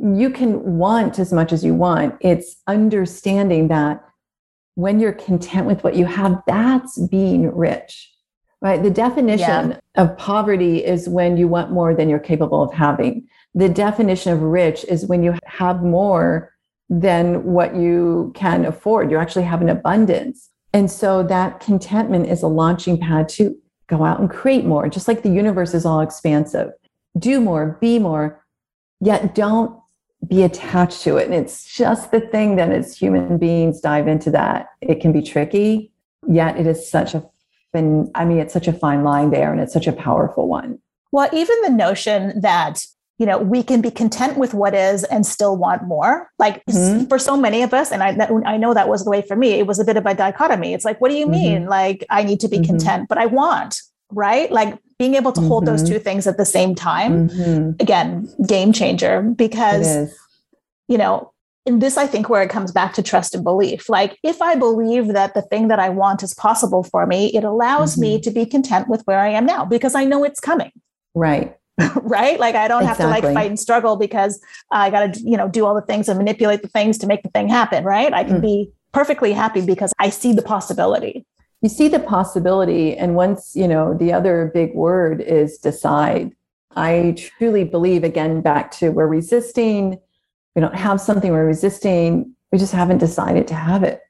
[0.00, 2.14] You can want as much as you want.
[2.20, 4.04] It's understanding that
[4.76, 8.12] when you're content with what you have, that's being rich,
[8.60, 8.80] right?
[8.80, 9.78] The definition yeah.
[9.96, 13.26] of poverty is when you want more than you're capable of having.
[13.54, 16.54] The definition of rich is when you have more
[16.88, 19.10] than what you can afford.
[19.10, 20.48] You actually have an abundance.
[20.72, 23.56] And so that contentment is a launching pad to
[23.88, 26.70] go out and create more, just like the universe is all expansive.
[27.18, 28.44] Do more, be more,
[29.00, 29.78] yet don't
[30.26, 31.26] be attached to it.
[31.26, 35.22] And it's just the thing that as human beings dive into that, it can be
[35.22, 35.92] tricky,
[36.26, 37.24] yet it is such a
[37.72, 40.78] fin- I mean, it's such a fine line there and it's such a powerful one.
[41.10, 42.84] Well, even the notion that
[43.18, 47.04] you know we can be content with what is and still want more like mm-hmm.
[47.06, 49.52] for so many of us and I, I know that was the way for me
[49.52, 51.70] it was a bit of a dichotomy it's like what do you mean mm-hmm.
[51.70, 52.66] like i need to be mm-hmm.
[52.66, 55.94] content but i want right like being able to hold those mm-hmm.
[55.94, 57.70] two things at the same time mm-hmm.
[57.80, 60.10] again game changer because
[60.86, 61.32] you know
[61.66, 64.54] in this i think where it comes back to trust and belief like if i
[64.54, 68.22] believe that the thing that i want is possible for me it allows me mm-hmm.
[68.22, 70.72] to be content with where i am now because i know it's coming
[71.14, 71.57] right
[72.02, 72.38] right?
[72.38, 73.06] Like I don't exactly.
[73.06, 75.82] have to like fight and struggle because I got to, you know, do all the
[75.82, 78.12] things and manipulate the things to make the thing happen, right?
[78.12, 78.42] I can mm.
[78.42, 81.24] be perfectly happy because I see the possibility.
[81.62, 82.96] You see the possibility.
[82.96, 86.32] And once, you know, the other big word is decide.
[86.76, 89.98] I truly believe, again, back to we're resisting,
[90.54, 94.00] we don't have something we're resisting, we just haven't decided to have it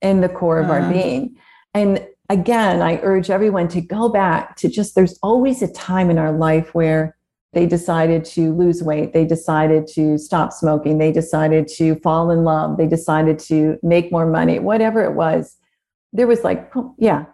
[0.00, 1.36] in the core of our being.
[1.74, 6.18] And again, I urge everyone to go back to just there's always a time in
[6.18, 7.16] our life where
[7.52, 12.44] they decided to lose weight, they decided to stop smoking, they decided to fall in
[12.44, 15.56] love, they decided to make more money, whatever it was.
[16.12, 17.24] There was like, oh, yeah.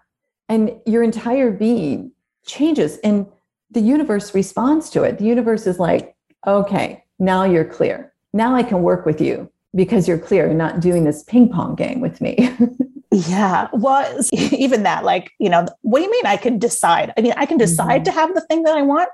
[0.49, 2.13] And your entire being
[2.47, 3.27] changes and
[3.71, 5.19] the universe responds to it.
[5.19, 6.15] The universe is like,
[6.47, 8.13] okay, now you're clear.
[8.33, 10.47] Now I can work with you because you're clear.
[10.47, 12.49] You're not doing this ping pong game with me.
[13.13, 13.69] Yeah.
[13.73, 17.13] Well, even that, like, you know, what do you mean I can decide?
[17.17, 18.05] I mean, I can decide mm-hmm.
[18.05, 19.11] to have the thing that I want.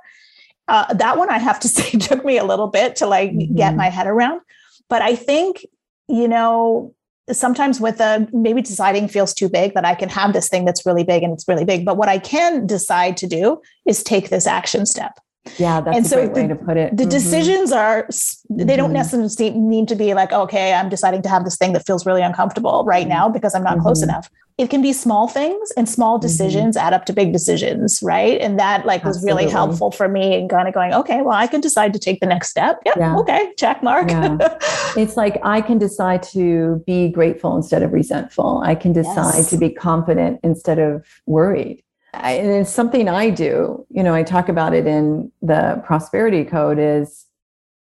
[0.69, 3.57] Uh, that one I have to say took me a little bit to like mm-hmm.
[3.57, 4.41] get my head around.
[4.89, 5.67] But I think,
[6.09, 6.95] you know,
[7.33, 10.87] sometimes with a maybe deciding feels too big that I can have this thing that's
[10.87, 11.85] really big and it's really big.
[11.85, 15.19] But what I can decide to do is take this action step.
[15.57, 16.97] Yeah, that's and a so great the, way to put it.
[16.97, 17.11] The mm-hmm.
[17.11, 18.09] decisions are
[18.51, 18.95] they don't mm-hmm.
[18.95, 22.23] necessarily need to be like, okay, I'm deciding to have this thing that feels really
[22.23, 23.11] uncomfortable right mm-hmm.
[23.11, 23.83] now because I'm not mm-hmm.
[23.83, 24.29] close enough.
[24.59, 26.27] It can be small things and small mm-hmm.
[26.27, 28.41] decisions add up to big decisions, right?
[28.41, 29.19] And that like Absolutely.
[29.19, 31.99] was really helpful for me and kind of going, okay, well, I can decide to
[31.99, 32.81] take the next step.
[32.85, 33.17] Yep, yeah.
[33.19, 33.53] Okay.
[33.57, 34.11] Check mark.
[34.11, 34.37] Yeah.
[34.97, 38.61] it's like I can decide to be grateful instead of resentful.
[38.65, 39.51] I can decide yes.
[39.51, 43.87] to be confident instead of worried and it's something I do.
[43.91, 47.27] You know, I talk about it in the prosperity code is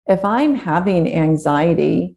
[0.08, 2.16] if I'm having anxiety,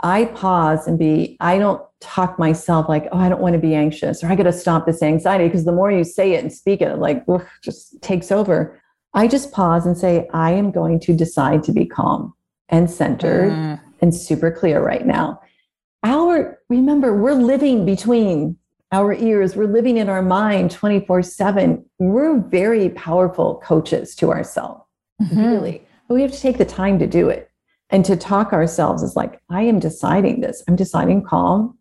[0.00, 3.74] I pause and be, I don't talk myself like, oh, I don't want to be
[3.74, 5.44] anxious or I got to stop this anxiety.
[5.44, 8.80] Because the more you say it and speak it, like oof, just takes over.
[9.14, 12.34] I just pause and say, I am going to decide to be calm
[12.68, 13.80] and centered mm.
[14.00, 15.40] and super clear right now.
[16.02, 18.56] Our, remember, we're living between
[18.92, 19.56] our ears.
[19.56, 21.84] We're living in our mind 24 7.
[21.98, 24.82] We're very powerful coaches to ourselves,
[25.20, 25.40] mm-hmm.
[25.40, 25.86] really.
[26.06, 27.50] But we have to take the time to do it
[27.90, 30.62] and to talk ourselves as like, I am deciding this.
[30.68, 31.78] I'm deciding calm,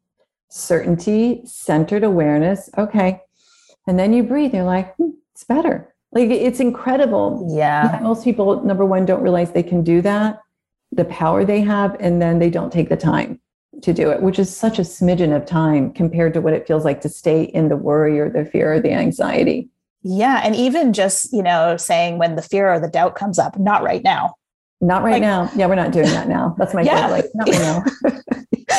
[0.49, 2.69] certainty, centered awareness.
[2.77, 3.21] Okay.
[3.87, 4.53] And then you breathe.
[4.53, 5.93] You're like, hmm, it's better.
[6.13, 7.47] Like it's incredible.
[7.53, 7.99] Yeah.
[8.01, 10.39] Most people, number one, don't realize they can do that,
[10.91, 13.39] the power they have, and then they don't take the time
[13.81, 16.83] to do it, which is such a smidgen of time compared to what it feels
[16.85, 19.69] like to stay in the worry or the fear or the anxiety.
[20.03, 20.41] Yeah.
[20.43, 23.83] And even just, you know, saying when the fear or the doubt comes up, not
[23.83, 24.35] right now.
[24.81, 25.49] Not right Like- now.
[25.55, 26.55] Yeah, we're not doing that now.
[26.57, 27.07] That's my Yeah.
[27.07, 27.83] like not right now.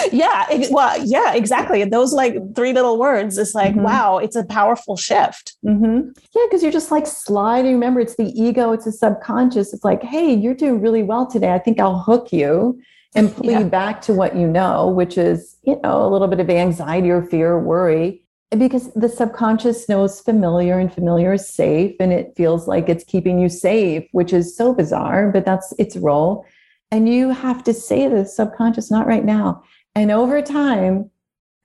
[0.11, 3.83] yeah ex- well yeah exactly those like three little words it's like Mhm.
[3.83, 6.01] wow it's a powerful shift hmm
[6.35, 7.75] Yeah, because you're just like sliding.
[7.75, 9.73] Remember, it's the ego, it's the subconscious.
[9.75, 11.53] It's like, hey, you're doing really well today.
[11.53, 12.81] I think I'll hook you
[13.15, 13.61] and pull Yeah.
[13.61, 17.11] you back to what you know, which is, you know, a little bit of anxiety
[17.11, 18.23] or fear or worry.
[18.57, 23.39] Because the subconscious knows familiar and familiar is safe and it feels like it's keeping
[23.39, 26.45] you safe, which is so bizarre, but that's its role.
[26.91, 29.63] And you have to say to the subconscious, not right now.
[29.95, 31.11] And over time,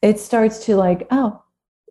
[0.02, 1.42] it starts to like, oh,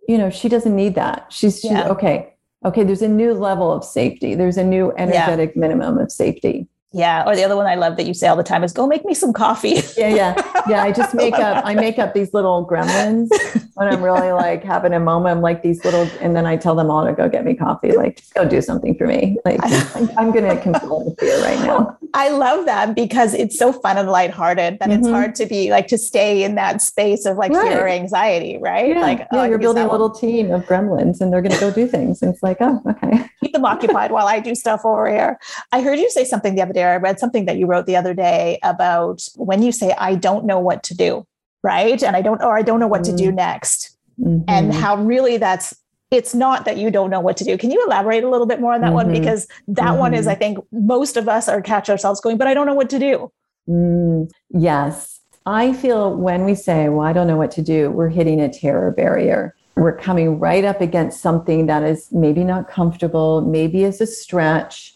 [0.09, 1.27] you know, she doesn't need that.
[1.31, 1.89] She's, she's Yeah.
[1.89, 2.33] okay.
[2.65, 4.35] Okay, there's a new level of safety.
[4.35, 6.69] There's a new energetic minimum of safety.
[6.97, 8.87] Yeah or the other one i love that you say all the time is go
[8.87, 10.63] make me some coffee Yeah, yeah.
[10.69, 10.83] Yeah.
[10.83, 13.29] I just make up I make up these little gremlins
[13.75, 15.37] when I'm really like having a moment.
[15.37, 17.93] I'm like these little and then I tell them all to go get me coffee.
[17.93, 19.37] Like, just go do something for me.
[19.45, 19.61] Like
[19.97, 21.97] I'm, I'm gonna control the fear right now.
[22.15, 25.13] I love that because it's so fun and lighthearted that it's Mhm.
[25.13, 28.89] hard to be like to stay in that space of like fear or anxiety, right?
[28.89, 29.93] Yeah, Like, yeah, oh, you're building a one.
[30.01, 32.23] little team of gremlins and they're gonna go do things.
[32.23, 33.25] And it's like, oh, okay.
[33.43, 35.39] keep them occupied while I do stuff over here.
[35.73, 36.85] I heard you say something the other day.
[36.87, 40.15] Or I read something that you wrote the other day about when you say, I
[40.15, 41.27] don't know what to do,
[41.63, 42.03] right?
[42.03, 43.97] And I don't, or I don't know what to do next.
[44.25, 44.73] And Mhm.
[44.73, 45.75] how really that's,
[46.11, 47.59] it's not that you don't know what to do.
[47.59, 49.09] Can you elaborate a little bit more on that one?
[49.09, 49.13] Mhm.
[49.13, 50.27] Because that one is.
[50.27, 52.99] I think most of us are catch ourselves going, but I don't know what to
[52.99, 53.31] do.
[53.69, 55.21] Mm, yes.
[55.45, 58.49] I feel when we say, well, I don't know what to do, we're hitting a
[58.49, 59.55] terror barrier.
[59.77, 64.96] We're coming right up against something that is maybe not comfortable, maybe is a stretch.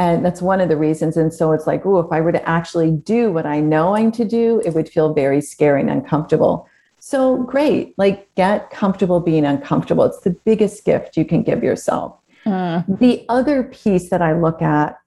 [0.00, 1.18] And that's one of the reasons.
[1.18, 4.10] And so it's like, oh, if I were to actually do what I know I'm
[4.12, 6.66] to do, it would feel very scary and uncomfortable.
[6.98, 10.04] So great, like get comfortable being uncomfortable.
[10.04, 12.16] It's the biggest gift you can give yourself.
[12.46, 14.98] The other piece that I look at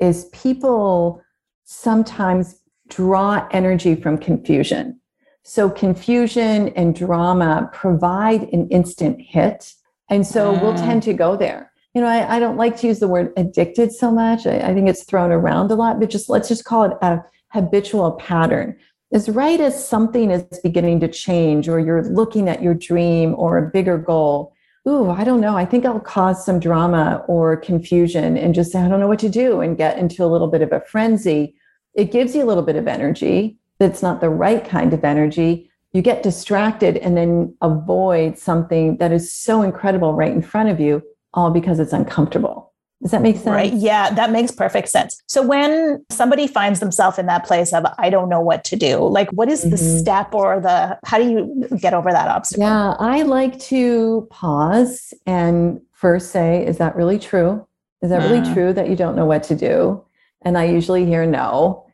[0.00, 1.22] is people
[1.64, 5.00] sometimes draw energy from confusion.
[5.44, 9.72] So, confusion and drama provide an instant hit.
[10.10, 10.86] And so we'll Mm.
[10.86, 11.71] tend to go there.
[11.94, 14.46] You know, I, I don't like to use the word addicted so much.
[14.46, 17.20] I, I think it's thrown around a lot, but just let's just call it a
[17.48, 18.76] habitual pattern.
[19.12, 23.58] As right as something is beginning to change, or you're looking at your dream or
[23.58, 24.54] a bigger goal,
[24.88, 25.54] ooh, I don't know.
[25.54, 29.18] I think I'll cause some drama or confusion and just say, I don't know what
[29.20, 31.54] to do and get into a little bit of a frenzy.
[31.94, 35.70] It gives you a little bit of energy that's not the right kind of energy.
[35.92, 40.80] You get distracted and then avoid something that is so incredible right in front of
[40.80, 41.02] you,
[41.34, 42.72] all because it's uncomfortable.
[43.02, 43.46] Does that make sense?
[43.48, 43.72] Right.
[43.72, 45.20] Yeah, that makes perfect sense.
[45.26, 48.98] So when somebody finds themselves in that place of I don't know what to do,
[48.98, 49.98] like what is the Mhm.
[50.00, 52.62] step or the how do you get over that obstacle?
[52.62, 57.66] Yeah, I like to pause and first say, Is that really true?
[58.02, 58.54] Is that really Mm.
[58.54, 60.00] true that you don't know what to do?
[60.42, 61.84] And I usually hear no.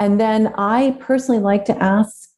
[0.00, 2.28] And then I personally like to ask,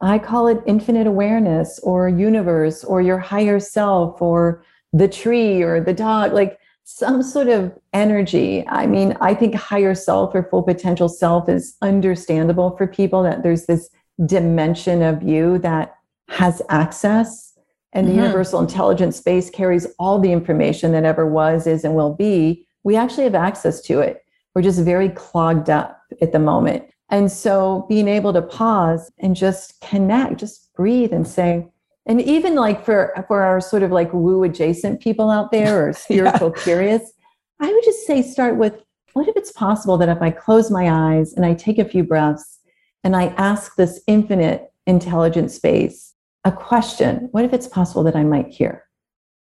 [0.00, 5.80] I call it infinite awareness or universe or your higher self or the tree or
[5.80, 8.66] the dog, like some sort of energy.
[8.68, 13.42] I mean, I think higher self or full potential self is understandable for people that
[13.42, 13.90] there's this
[14.24, 15.94] dimension of you that
[16.28, 17.52] has access
[17.92, 18.16] and the Mhm.
[18.16, 22.96] universal intelligence space carries all the information that ever was is and will be we
[22.96, 24.22] actually have access to it
[24.54, 29.34] we're just very clogged up at the moment and so being able to pause and
[29.36, 31.66] just connect just breathe and say
[32.08, 35.92] and even like for for our sort of like woo adjacent people out there or
[36.04, 37.12] spiritual curious
[37.60, 38.74] i would just say start with
[39.12, 42.02] what if it's possible that if i close my eyes and i take a few
[42.02, 42.58] breaths
[43.04, 48.24] and i ask this infinite intelligent space a question what if it's possible that i
[48.24, 48.84] might hear?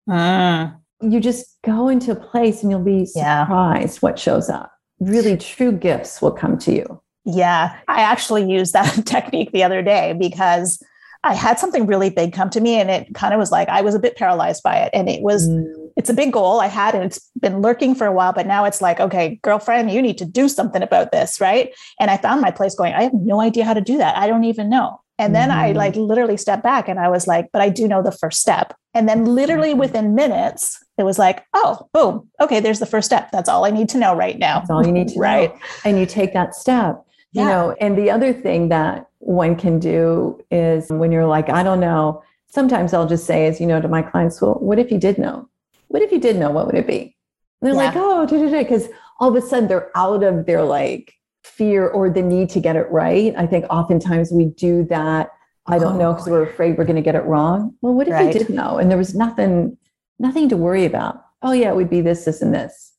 [0.09, 0.73] Mm.
[1.01, 3.43] you just go into a place and you'll be Yeah.
[3.43, 4.71] surprised what shows up.
[5.01, 7.01] Really true gifts will come to you.
[7.25, 10.81] Yeah, I actually used that technique the other day because
[11.23, 13.81] I had something really big come to me and it kind of was like I
[13.81, 15.65] was a bit paralyzed by it and it was Mm.
[15.97, 18.65] it's a big goal I had and it's been lurking for a while but now
[18.65, 22.41] it's like okay girlfriend you need to do something about this right and I found
[22.41, 24.99] my place going I have no idea how to do that I don't even know
[25.19, 25.75] and then I Mhm.
[25.75, 28.73] like literally stepped back and I was like but I do know the first step
[28.93, 29.77] and then literally Mhm.
[29.79, 33.71] within minutes it was like oh boom okay there's the first step that's all I
[33.71, 35.59] need to know right now That's all you need to right know.
[35.85, 37.01] And you take that step.
[37.37, 37.49] You Yeah.
[37.49, 41.79] know, and the other thing that one can do is when you're like, I don't
[41.79, 44.97] know, sometimes I'll just say, as you know, to my clients, well, what if you
[44.97, 45.47] did know?
[45.89, 46.49] What if you did know?
[46.49, 47.15] What would it be?
[47.61, 48.87] And they're like, oh, because
[49.19, 51.13] all of a sudden they're out of their like
[51.43, 53.35] fear or the need to get it right.
[53.37, 55.29] I think oftentimes we do that.
[55.67, 57.75] I don't know because we're afraid we're going to get it wrong.
[57.81, 58.33] Well, what if Right.
[58.33, 59.77] you did know and there was nothing,
[60.17, 61.23] nothing to worry about?
[61.43, 62.93] Oh yeah, it would be this, this, and this.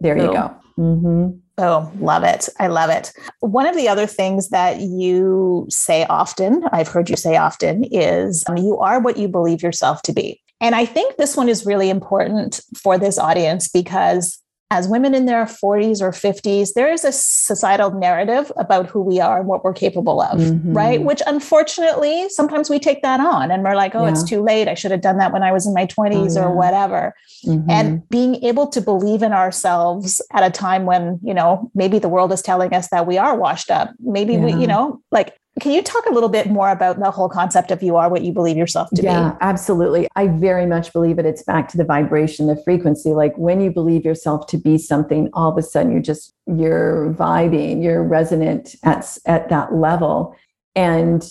[0.00, 0.56] There you go.
[0.76, 1.28] hmm
[1.58, 2.48] Oh, love it.
[2.58, 3.12] I love it.
[3.40, 8.42] One of the other things that you say often, I've heard you say often, is
[8.48, 10.40] um, you are what you believe yourself to be.
[10.60, 14.41] And I think this one is really important for this audience because
[14.72, 19.20] as women in their 40s or 50s, there is a societal narrative about who we
[19.20, 20.72] are and what we're capable of, mm-hmm.
[20.72, 21.02] right?
[21.02, 24.12] Which unfortunately, sometimes we take that on and we're like, oh, yeah.
[24.12, 24.68] it's too late.
[24.68, 26.46] I should have done that when I was in my 20s oh, yeah.
[26.46, 27.14] or whatever.
[27.46, 27.70] Mm-hmm.
[27.70, 32.08] And being able to believe in ourselves at a time when, you know, maybe the
[32.08, 33.90] world is telling us that we are washed up.
[34.00, 34.44] Maybe yeah.
[34.46, 37.70] we, you know, like can you talk a little bit more about the whole concept
[37.70, 39.20] of you are what you believe yourself to yeah, be?
[39.20, 40.08] Yeah, absolutely.
[40.16, 41.26] I very much believe it.
[41.26, 43.10] It's back to the vibration, the frequency.
[43.10, 47.14] Like when you believe yourself to be something, all of a sudden you're just you're
[47.18, 50.34] vibing, you're resonant at at that level.
[50.74, 51.30] And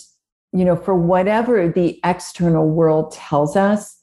[0.52, 3.98] you know, for whatever the external world tells us,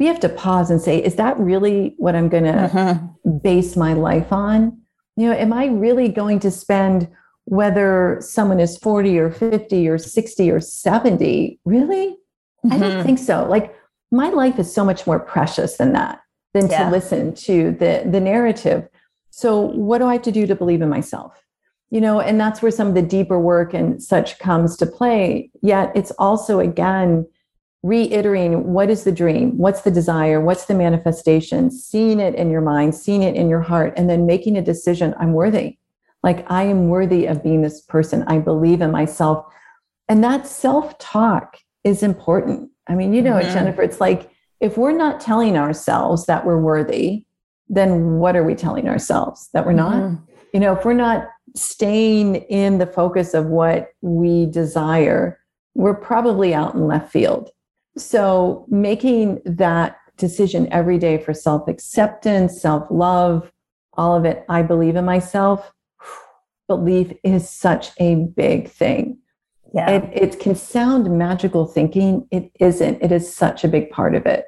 [0.00, 2.94] we have to pause and say, is that really what I'm going to uh-huh.
[3.42, 4.80] base my life on?
[5.16, 7.06] You know, am I really going to spend
[7.50, 11.58] whether someone is 40 or 50 or 60 or 70.
[11.64, 12.16] Really?
[12.64, 12.72] Mm-hmm.
[12.72, 13.02] I don't mm-hmm.
[13.02, 13.44] think so.
[13.44, 13.74] Like
[14.12, 16.20] my life is so much more precious than that,
[16.54, 16.84] than yeah.
[16.84, 18.88] to listen to the, the narrative.
[19.30, 21.32] So, what do I have to do to believe in myself?
[21.90, 25.50] You know, and that's where some of the deeper work and such comes to play.
[25.60, 27.26] Yet it's also, again,
[27.82, 29.58] reiterating what is the dream?
[29.58, 30.40] What's the desire?
[30.40, 31.72] What's the manifestation?
[31.72, 35.16] Seeing it in your mind, seeing it in your heart, and then making a decision
[35.18, 35.78] I'm worthy.
[36.22, 38.24] Like, I am worthy of being this person.
[38.26, 39.46] I believe in myself.
[40.08, 42.70] And that self talk is important.
[42.88, 43.48] I mean, you know mm-hmm.
[43.48, 43.82] it, Jennifer.
[43.82, 47.24] It's like if we're not telling ourselves that we're worthy,
[47.68, 49.48] then what are we telling ourselves?
[49.54, 49.94] That we're not?
[49.94, 50.24] Mm-hmm.
[50.52, 55.38] You know, if we're not staying in the focus of what we desire,
[55.74, 57.50] we're probably out in left field.
[57.96, 63.50] So, making that decision every day for self acceptance, self love,
[63.94, 65.72] all of it, I believe in myself,
[66.70, 69.18] belief is such a big thing.
[69.74, 69.90] Yeah.
[69.90, 72.28] It, it can sound magical thinking.
[72.30, 73.02] It isn't.
[73.02, 74.44] It is such a big part of it.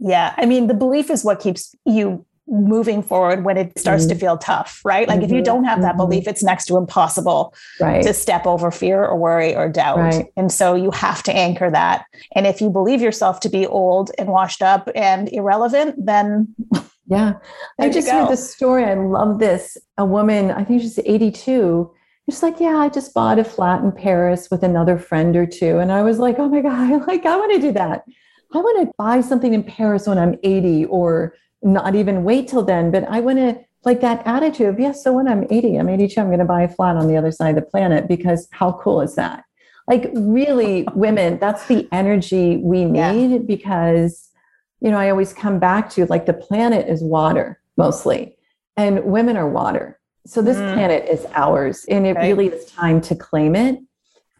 [0.00, 0.34] Yeah.
[0.36, 4.14] I mean, the belief is what keeps you moving forward when it starts mm-hmm.
[4.14, 5.06] to feel tough, right?
[5.06, 5.24] Like mm-hmm.
[5.24, 5.44] if you mm-hmm.
[5.44, 5.98] don't have that mm-hmm.
[5.98, 8.02] belief, it's next to impossible right.
[8.02, 9.98] to step over fear or worry or doubt.
[9.98, 10.26] Right.
[10.36, 12.06] And so you have to anchor that.
[12.34, 16.54] And if you believe yourself to be old and washed up and irrelevant, then
[17.06, 17.34] Yeah.
[17.80, 18.84] I just heard this story.
[18.84, 19.76] I love this.
[19.98, 21.90] A woman, I think she's 82.
[22.30, 25.78] She's like, yeah, I just bought a flat in Paris with another friend or two.
[25.78, 28.04] And I was like, oh my God, like I want to do that.
[28.54, 32.62] I want to buy something in Paris when I'm 80 or not even wait till
[32.62, 32.90] then.
[32.90, 36.20] But I want to like that attitude of, yes, so when I'm 80, I'm 82,
[36.20, 38.72] I'm going to buy a flat on the other side of the planet because how
[38.72, 39.44] cool is that?
[39.88, 43.38] Like really women, that's the energy we need yeah.
[43.38, 44.28] because
[44.82, 48.36] you know, I always come back to like the planet is water mostly,
[48.76, 50.00] and women are water.
[50.26, 50.74] So this mm.
[50.74, 53.78] planet is ours, and it really is time to claim it.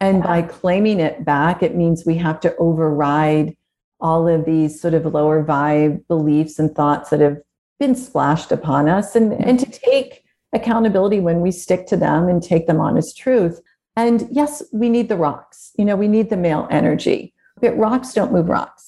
[0.01, 0.27] And yeah.
[0.27, 3.55] by claiming it back, it means we have to override
[4.01, 7.37] all of these sort of lower vibe beliefs and thoughts that have
[7.79, 12.43] been splashed upon us and, and to take accountability when we stick to them and
[12.43, 13.61] take them on as truth.
[13.95, 15.71] And yes, we need the rocks.
[15.77, 18.82] You know, we need the male energy, but rocks don't move rocks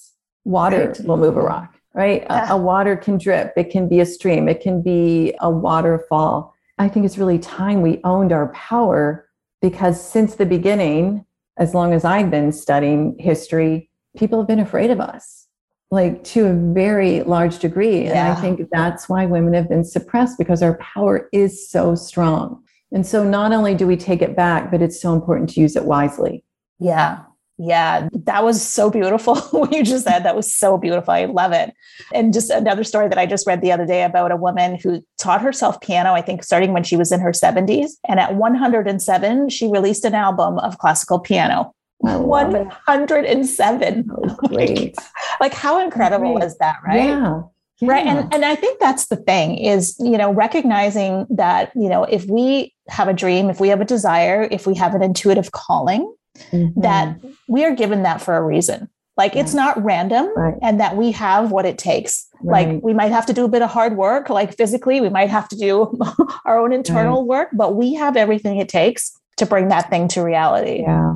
[0.45, 1.01] water right.
[1.05, 2.21] will move a rock, right?
[2.23, 2.51] Yeah.
[2.51, 6.53] A, a water can drip, it can be a stream, it can be a waterfall.
[6.77, 9.27] I think it's really time we owned our power
[9.61, 11.25] because since the beginning,
[11.57, 15.47] as long as I've been studying history, people have been afraid of us,
[15.89, 18.03] like to a very large degree.
[18.03, 18.09] Yeah.
[18.09, 22.61] And I think that's why women have been suppressed because our power is so strong.
[22.91, 25.75] And so not only do we take it back, but it's so important to use
[25.75, 26.43] it wisely.
[26.79, 27.23] Yeah.
[27.57, 29.35] Yeah, that was so beautiful.
[29.51, 31.13] what you just said, that was so beautiful.
[31.13, 31.73] I love it.
[32.13, 35.01] And just another story that I just read the other day about a woman who
[35.17, 37.91] taught herself piano, I think starting when she was in her 70s.
[38.07, 41.73] And at 107, she released an album of classical piano.
[41.99, 44.09] 107.
[44.11, 44.97] Oh, great.
[45.39, 46.45] like, how incredible great.
[46.45, 47.05] is that, right?
[47.05, 47.41] Yeah.
[47.81, 47.89] Yeah.
[47.89, 48.05] Right.
[48.05, 52.25] And, and I think that's the thing is, you know, recognizing that, you know, if
[52.25, 56.09] we have a dream, if we have a desire, if we have an intuitive calling,
[56.51, 56.81] mm-hmm.
[56.81, 58.89] that we are given that for a reason.
[59.17, 60.55] Like it's not random right.
[60.61, 62.27] and that we have what it takes.
[62.41, 62.67] Right.
[62.67, 65.29] Like we might have to do a bit of hard work, like physically, we might
[65.29, 65.97] have to do
[66.45, 67.27] our own internal right.
[67.27, 70.81] work, but we have everything it takes to bring that thing to reality.
[70.81, 71.15] Yeah.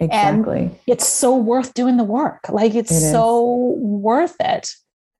[0.00, 0.58] Exactly.
[0.58, 2.48] And it's so worth doing the work.
[2.48, 4.70] Like it's it so worth it.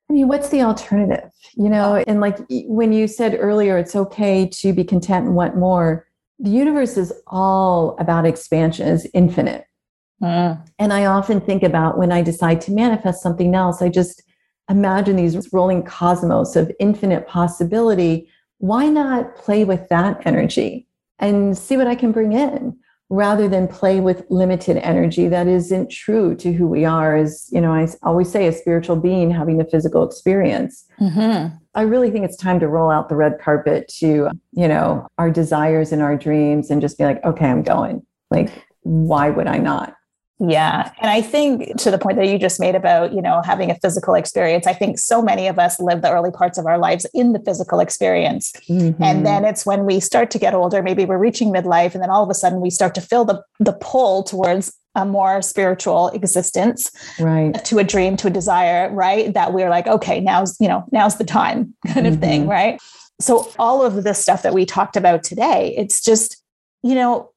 [0.09, 1.31] I mean, what's the alternative?
[1.55, 5.57] You know, and like when you said earlier, it's okay to be content and want
[5.57, 6.07] more
[6.39, 9.67] the universe is all about expansion, is infinite.
[10.23, 10.65] Mm.
[10.79, 14.23] And I often think about when I decide to manifest something else, I just
[14.71, 18.29] imagine these rolling cosmos of infinite possibility.
[18.59, 20.89] why not play with that energy
[21.21, 22.77] and see what I can bring in
[23.11, 27.61] rather than play with limited energy that isn't true to who we are as you
[27.61, 30.85] know i always say a spiritual being having the physical experience.
[31.01, 31.57] Mm-hmm.
[31.75, 35.31] i really think it's time to roll out the red carpet to you know our
[35.31, 38.05] desires and our dreams and just be like okay i'm going.
[38.31, 38.51] Like
[38.83, 39.95] why would i not
[40.41, 40.93] yeah.
[41.01, 43.75] And I think to the point that you just made about, you know, having a
[43.75, 47.07] physical experience, I think so many of us live the early parts of our lives
[47.13, 48.53] in the physical experience.
[48.69, 49.03] Mm-hmm.
[49.03, 52.11] And then it's when we start to get older, maybe we're reaching midlife, and then
[52.11, 56.09] all of a sudden we start to feel the, the pull towards a more spiritual
[56.09, 60.67] existence right to a dream to a desire right that we're like okay now's you
[60.67, 62.23] know now's the time kind of mm-hmm.
[62.23, 62.81] thing right
[63.21, 66.43] so all of this stuff that we talked about today it's just
[66.83, 67.31] you know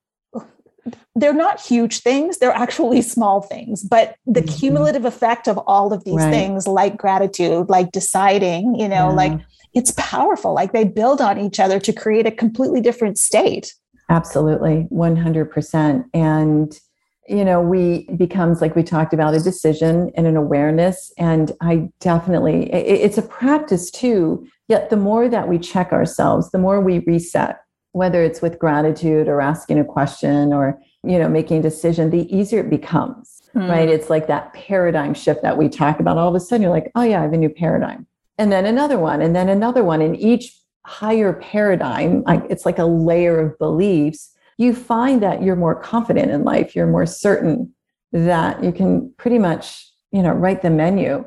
[1.15, 4.55] they're not huge things they're actually small things but the mm-hmm.
[4.57, 6.32] cumulative effect of all of these right.
[6.32, 9.15] things like gratitude like deciding you know yeah.
[9.15, 9.39] like
[9.73, 13.73] it's powerful like they build on each other to create a completely different state
[14.09, 16.79] absolutely 100% and
[17.27, 21.88] you know we becomes like we talked about a decision and an awareness and i
[21.99, 26.99] definitely it's a practice too yet the more that we check ourselves the more we
[26.99, 27.59] reset
[27.93, 32.33] whether it's with gratitude or asking a question or you know making a decision the
[32.35, 33.69] easier it becomes mm.
[33.69, 33.89] right?
[33.89, 36.17] It's like that paradigm shift that we talk about.
[36.17, 38.07] All of a sudden you're like oh yeah i have a new paradigm.
[38.37, 40.01] And then another one and then another one.
[40.01, 44.33] And each higher paradigm it's like a layer of beliefs.
[44.57, 46.75] You find that you're more confident in life.
[46.75, 47.73] You're more certain
[48.11, 51.25] that you can pretty much you know write the menu.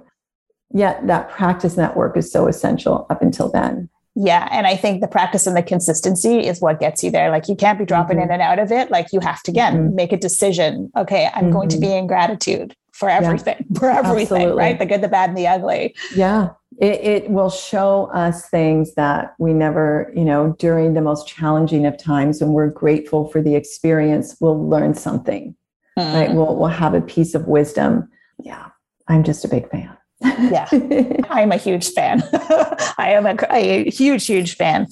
[0.72, 4.48] Yet that practice network is so essential up until then yeah.
[4.50, 7.30] And I think the practice and the consistency is what gets you there.
[7.30, 8.30] Like you can't be dropping mm-hmm.
[8.30, 8.90] in and out of it.
[8.90, 9.94] Like you have to, again, mm-hmm.
[9.96, 10.90] make a decision.
[10.96, 11.52] Okay, I'm mm-hmm.
[11.52, 11.98] going to be mm-hmm.
[11.98, 13.78] in gratitude for everything, yeah.
[13.78, 14.58] for everything, Absolutely.
[14.58, 14.78] right?
[14.78, 15.96] The good, the bad, and the ugly.
[16.14, 16.50] Yeah.
[16.80, 21.86] It, it will show us things that we never, you know, during the most challenging
[21.86, 25.54] of times when we're grateful for the experience, we'll learn something,
[25.96, 26.30] right?
[26.30, 26.34] Mm.
[26.34, 28.08] We'll, we'll have a piece of wisdom.
[28.42, 28.68] Yeah.
[29.06, 30.68] I'm just a big fan yeah,
[31.30, 32.22] I'm a huge fan.
[32.98, 34.86] I am a, a, huge, huge fan.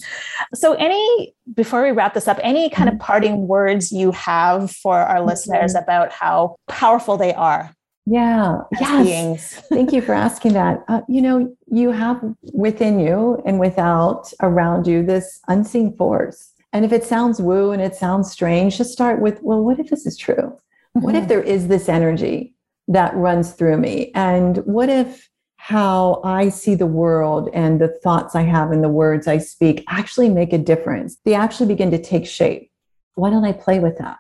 [0.55, 3.05] So, any, before we wrap this up, any kind of mm-hmm.
[3.05, 5.29] parting words you have for our mm-hmm.
[5.29, 7.75] listeners about how powerful they are?
[8.05, 9.05] Yeah, yes.
[9.05, 9.53] Beings?
[9.69, 10.85] Thank you for asking that.
[10.89, 12.21] Uh, you know, you have
[12.53, 16.53] within you and without around you this unseen force.
[16.73, 19.91] And if it sounds woo and it sounds strange, just start with, well, what if
[19.91, 20.35] this is true?
[20.35, 21.01] Mm-hmm.
[21.03, 21.29] What if mm-hmm.
[21.29, 22.55] there is this energy?
[22.89, 24.11] That runs through me?
[24.15, 28.89] And what if how I see the world and the thoughts I have and the
[28.89, 31.19] words I speak actually make a difference?
[31.25, 32.71] They actually begin to take shape.
[33.15, 34.17] Why don't I play with that?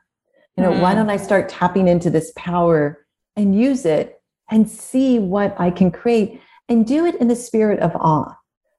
[0.56, 0.80] You know, mm.
[0.80, 3.06] why don't I start tapping into this power
[3.36, 7.80] and use it and see what I can create and do it in the spirit
[7.80, 8.36] of awe?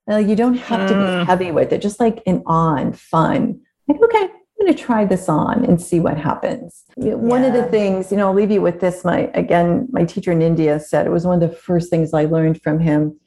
[0.07, 0.87] Now, you don't have mm.
[0.87, 1.25] to be mm.
[1.25, 3.61] heavy with it, just like in awe and fun.
[3.87, 4.29] Like, okay,
[4.59, 6.83] I'm going to try this on and see what happens.
[6.95, 9.03] One of the things, you know, I'll leave you with this.
[9.03, 12.25] My, again, my teacher in India said it was one of the first things I
[12.25, 13.19] learned from him.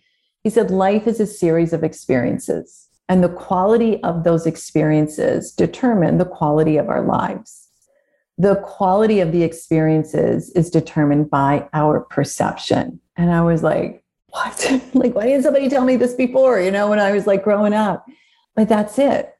[0.44, 6.18] He said, life is a series of experiences, and the quality of those experiences determine
[6.18, 7.68] the quality of our lives.
[8.38, 13.00] The quality of the experiences is determined by our perception.
[13.16, 14.82] And I was like, what?
[14.94, 16.60] like, why didn't somebody tell me this before?
[16.60, 18.06] You know, when I was like growing up.
[18.54, 19.35] But that's it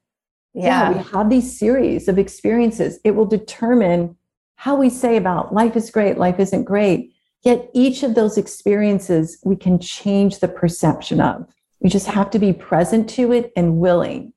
[0.57, 0.89] yeah.
[0.89, 2.99] yeah, we have these series of experiences.
[3.03, 4.17] It will determine
[4.55, 7.13] how we say about life is great, life isn't great.
[7.43, 11.47] Yet each of those experiences we can change the perception of.
[11.79, 14.33] We just have to be present to it and willing.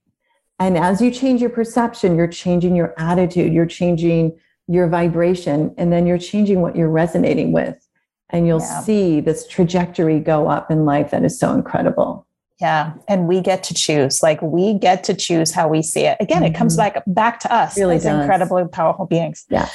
[0.59, 5.91] And as you change your perception, you're changing your attitude, you're changing your vibration, and
[5.91, 7.89] then you're changing what you're resonating with.
[8.29, 8.83] And you'll yeah.
[8.83, 12.27] see this trajectory go up in life that is so incredible.
[12.61, 12.93] Yeah.
[13.09, 14.23] And we get to choose.
[14.23, 16.17] Like we get to choose how we see it.
[16.21, 16.55] Again, mm-hmm.
[16.55, 16.95] it comes mm-hmm.
[16.95, 18.21] back back to us really as does.
[18.21, 19.47] incredibly powerful beings.
[19.49, 19.69] Yeah.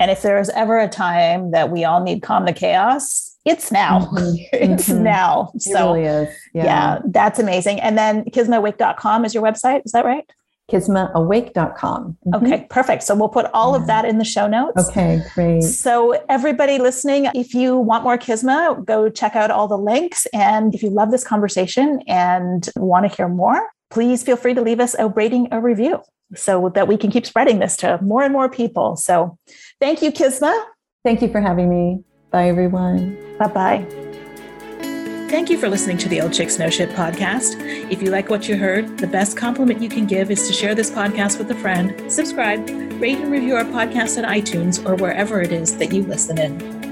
[0.00, 3.70] And if there is ever a time that we all need calm the chaos, it's
[3.70, 4.00] now.
[4.00, 4.36] Mm-hmm.
[4.52, 5.04] it's mm-hmm.
[5.04, 5.52] now.
[5.58, 6.64] So really yeah.
[6.64, 6.98] yeah.
[7.06, 7.80] that's amazing.
[7.80, 9.82] And then kismaawake.com is your website.
[9.84, 10.28] Is that right?
[10.70, 12.16] kismaawake.com.
[12.26, 12.46] Mm-hmm.
[12.46, 13.02] Okay, perfect.
[13.02, 13.80] So we'll put all yeah.
[13.80, 14.88] of that in the show notes.
[14.88, 15.62] Okay, great.
[15.62, 20.26] So everybody listening, if you want more Kisma, go check out all the links.
[20.32, 24.62] And if you love this conversation and want to hear more, please feel free to
[24.62, 26.00] leave us a rating, a review
[26.34, 28.96] so that we can keep spreading this to more and more people.
[28.96, 29.38] So
[29.80, 30.64] thank you, Kisma.
[31.04, 32.02] Thank you for having me.
[32.30, 33.16] Bye, everyone.
[33.38, 34.03] Bye bye.
[35.28, 37.56] Thank you for listening to the Old Chicks No Shit podcast.
[37.90, 40.74] If you like what you heard, the best compliment you can give is to share
[40.74, 42.68] this podcast with a friend, subscribe,
[43.00, 46.83] rate and review our podcast on iTunes or wherever it is that you listen in.